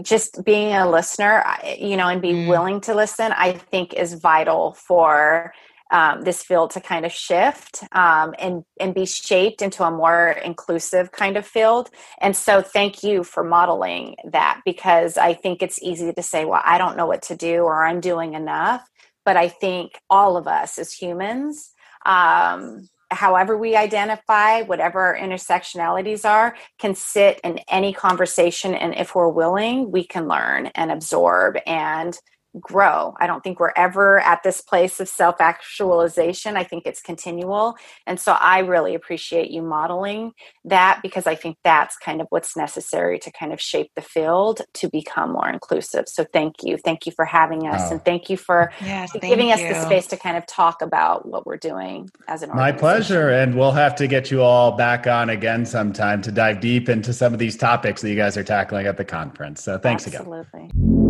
just 0.03 0.45
being 0.45 0.75
a 0.75 0.91
listener, 0.91 1.45
you 1.79 1.97
know, 1.97 2.09
and 2.09 2.23
be 2.23 2.33
mm. 2.33 2.49
willing 2.49 2.81
to 2.83 2.95
listen, 2.95 3.33
I 3.33 3.53
think 3.53 3.95
is 3.95 4.15
vital 4.15 4.73
for 4.73 5.53
um, 5.91 6.23
this 6.23 6.43
field 6.43 6.71
to 6.73 6.81
kind 6.81 7.07
of 7.07 7.13
shift 7.13 7.83
um, 7.93 8.35
and 8.39 8.65
and 8.81 8.95
be 8.95 9.07
shaped 9.07 9.63
into 9.63 9.85
a 9.85 9.91
more 9.91 10.31
inclusive 10.45 11.13
kind 11.13 11.37
of 11.37 11.47
field. 11.47 11.91
And 12.21 12.37
so, 12.37 12.63
thank 12.63 13.03
you 13.03 13.25
for 13.25 13.45
modeling 13.45 14.17
that 14.33 14.63
because 14.65 15.17
I 15.19 15.35
think 15.35 15.63
it's 15.63 15.83
easy 15.83 16.13
to 16.13 16.23
say, 16.23 16.45
"Well, 16.45 16.63
I 16.65 16.79
don't 16.79 16.97
know 16.97 17.07
what 17.07 17.23
to 17.25 17.37
do," 17.37 17.63
or 17.63 17.85
"I'm 17.85 18.01
doing 18.01 18.35
enough." 18.35 18.89
But 19.25 19.37
I 19.37 19.49
think 19.49 20.01
all 20.11 20.37
of 20.37 20.47
us 20.47 20.79
as 20.79 20.93
humans. 20.93 21.73
Um, 22.07 22.89
however 23.11 23.57
we 23.57 23.77
identify 23.77 24.63
whatever 24.63 25.01
our 25.01 25.17
intersectionalities 25.17 26.29
are 26.29 26.57
can 26.79 26.95
sit 26.95 27.41
in 27.45 27.59
any 27.69 27.93
conversation 27.93 28.75
and 28.75 28.95
if 28.97 29.15
we're 29.15 29.29
willing 29.29 29.91
we 29.93 30.05
can 30.05 30.29
learn 30.29 30.67
and 30.75 30.91
absorb 30.91 31.57
and 31.67 32.19
grow. 32.61 33.15
I 33.19 33.27
don't 33.27 33.43
think 33.43 33.61
we're 33.61 33.73
ever 33.77 34.21
at 34.21 34.43
this 34.43 34.61
place 34.61 35.01
of 35.01 35.09
self 35.09 35.41
actualization. 35.41 36.57
I 36.57 36.65
think 36.65 36.87
it's 36.87 37.01
continual. 37.01 37.77
And 38.07 38.19
so 38.21 38.33
I 38.33 38.61
really 38.61 38.95
appreciate 38.95 39.51
you 39.51 39.63
modeling 39.63 40.33
that 40.65 41.01
because 41.03 41.27
I 41.27 41.35
think 41.35 41.57
that's 41.65 41.97
kind 41.97 42.21
of 42.21 42.27
what's 42.31 42.57
necessary 42.57 43.19
to 43.21 43.33
kind 43.33 43.53
of 43.53 43.61
shape 43.61 43.91
the 43.97 44.03
field 44.03 44.63
to 44.75 44.89
become 44.89 45.33
more 45.33 45.49
inclusive. 45.49 46.09
So 46.09 46.25
thank 46.33 46.57
you. 46.63 46.77
Thank 46.77 47.07
you 47.07 47.13
for 47.13 47.25
having 47.25 47.67
us. 47.67 47.83
Oh. 47.85 47.93
And 47.93 48.05
thank 48.05 48.31
you 48.31 48.37
for 48.37 48.73
yes, 48.81 49.13
giving 49.21 49.51
us 49.51 49.61
the 49.61 49.75
space 49.85 50.07
to 50.09 50.17
kind 50.17 50.37
of 50.37 50.47
talk 50.47 50.83
about 50.83 51.27
what 51.27 51.47
we're 51.47 51.57
doing 51.57 52.11
as 52.29 52.43
an 52.43 52.51
organization. 52.51 52.57
My 52.57 52.73
pleasure. 52.73 53.31
And 53.31 53.57
we'll 53.57 53.73
have 53.73 53.95
to 53.97 54.07
get 54.07 54.31
you 54.31 54.43
all 54.43 54.73
back 54.73 55.07
on 55.07 55.31
again 55.31 55.67
sometime 55.67 56.23
to 56.23 56.33
dive 56.33 56.61
deep 56.61 56.89
into 56.89 57.13
some 57.13 57.33
of 57.33 57.39
these 57.39 57.57
topics 57.57 58.03
that 58.03 58.11
you 58.11 58.17
guys 58.17 58.37
are 58.37 58.45
tackling 58.45 58.87
at 58.87 58.97
the 58.97 59.05
conference. 59.05 59.63
So 59.63 59.79
thanks 59.79 60.07
Absolutely. 60.07 60.39
again. 60.39 60.71
Absolutely. 60.75 61.04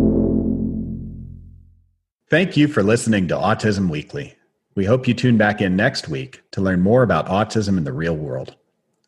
Thank 2.27 2.57
you 2.57 2.67
for 2.67 2.81
listening 2.81 3.27
to 3.27 3.35
Autism 3.35 3.87
Weekly. 3.87 4.33
We 4.73 4.83
hope 4.83 5.07
you 5.07 5.13
tune 5.13 5.37
back 5.37 5.61
in 5.61 5.75
next 5.75 6.09
week 6.09 6.41
to 6.53 6.61
learn 6.61 6.81
more 6.81 7.03
about 7.03 7.27
autism 7.27 7.77
in 7.77 7.83
the 7.83 7.93
real 7.93 8.15
world. 8.15 8.55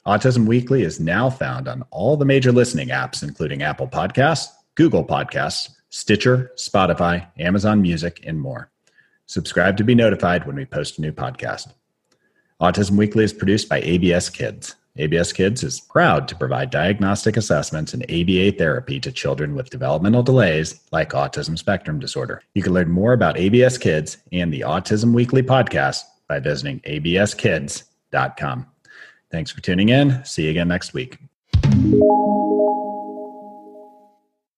Autism 0.05 0.45
Weekly 0.45 0.83
is 0.83 0.99
now 0.99 1.31
found 1.31 1.67
on 1.67 1.83
all 1.89 2.15
the 2.15 2.25
major 2.25 2.51
listening 2.51 2.89
apps, 2.89 3.23
including 3.23 3.63
Apple 3.63 3.87
Podcasts, 3.87 4.49
Google 4.75 5.03
Podcasts, 5.03 5.71
Stitcher, 5.89 6.51
Spotify, 6.57 7.25
Amazon 7.39 7.81
Music, 7.81 8.21
and 8.23 8.39
more. 8.39 8.69
Subscribe 9.25 9.77
to 9.77 9.83
be 9.83 9.95
notified 9.95 10.45
when 10.45 10.55
we 10.55 10.65
post 10.65 10.99
a 10.99 11.01
new 11.01 11.11
podcast. 11.11 11.73
Autism 12.61 12.97
Weekly 12.97 13.23
is 13.23 13.33
produced 13.33 13.67
by 13.67 13.79
ABS 13.81 14.29
Kids. 14.29 14.75
ABS 14.99 15.33
Kids 15.33 15.63
is 15.63 15.79
proud 15.79 16.27
to 16.27 16.35
provide 16.35 16.69
diagnostic 16.69 17.37
assessments 17.37 17.93
and 17.93 18.03
ABA 18.03 18.53
therapy 18.57 18.99
to 18.99 19.11
children 19.11 19.55
with 19.55 19.69
developmental 19.69 20.23
delays 20.23 20.79
like 20.91 21.11
autism 21.11 21.57
spectrum 21.57 21.99
disorder. 21.99 22.41
You 22.53 22.63
can 22.63 22.73
learn 22.73 22.89
more 22.89 23.13
about 23.13 23.37
ABS 23.37 23.77
Kids 23.77 24.17
and 24.31 24.53
the 24.53 24.61
Autism 24.61 25.13
Weekly 25.13 25.43
podcast 25.43 26.03
by 26.27 26.39
visiting 26.39 26.79
abskids.com. 26.81 28.67
Thanks 29.31 29.51
for 29.51 29.61
tuning 29.61 29.89
in. 29.89 30.23
See 30.23 30.45
you 30.45 30.51
again 30.51 30.67
next 30.67 30.93
week. 30.93 31.17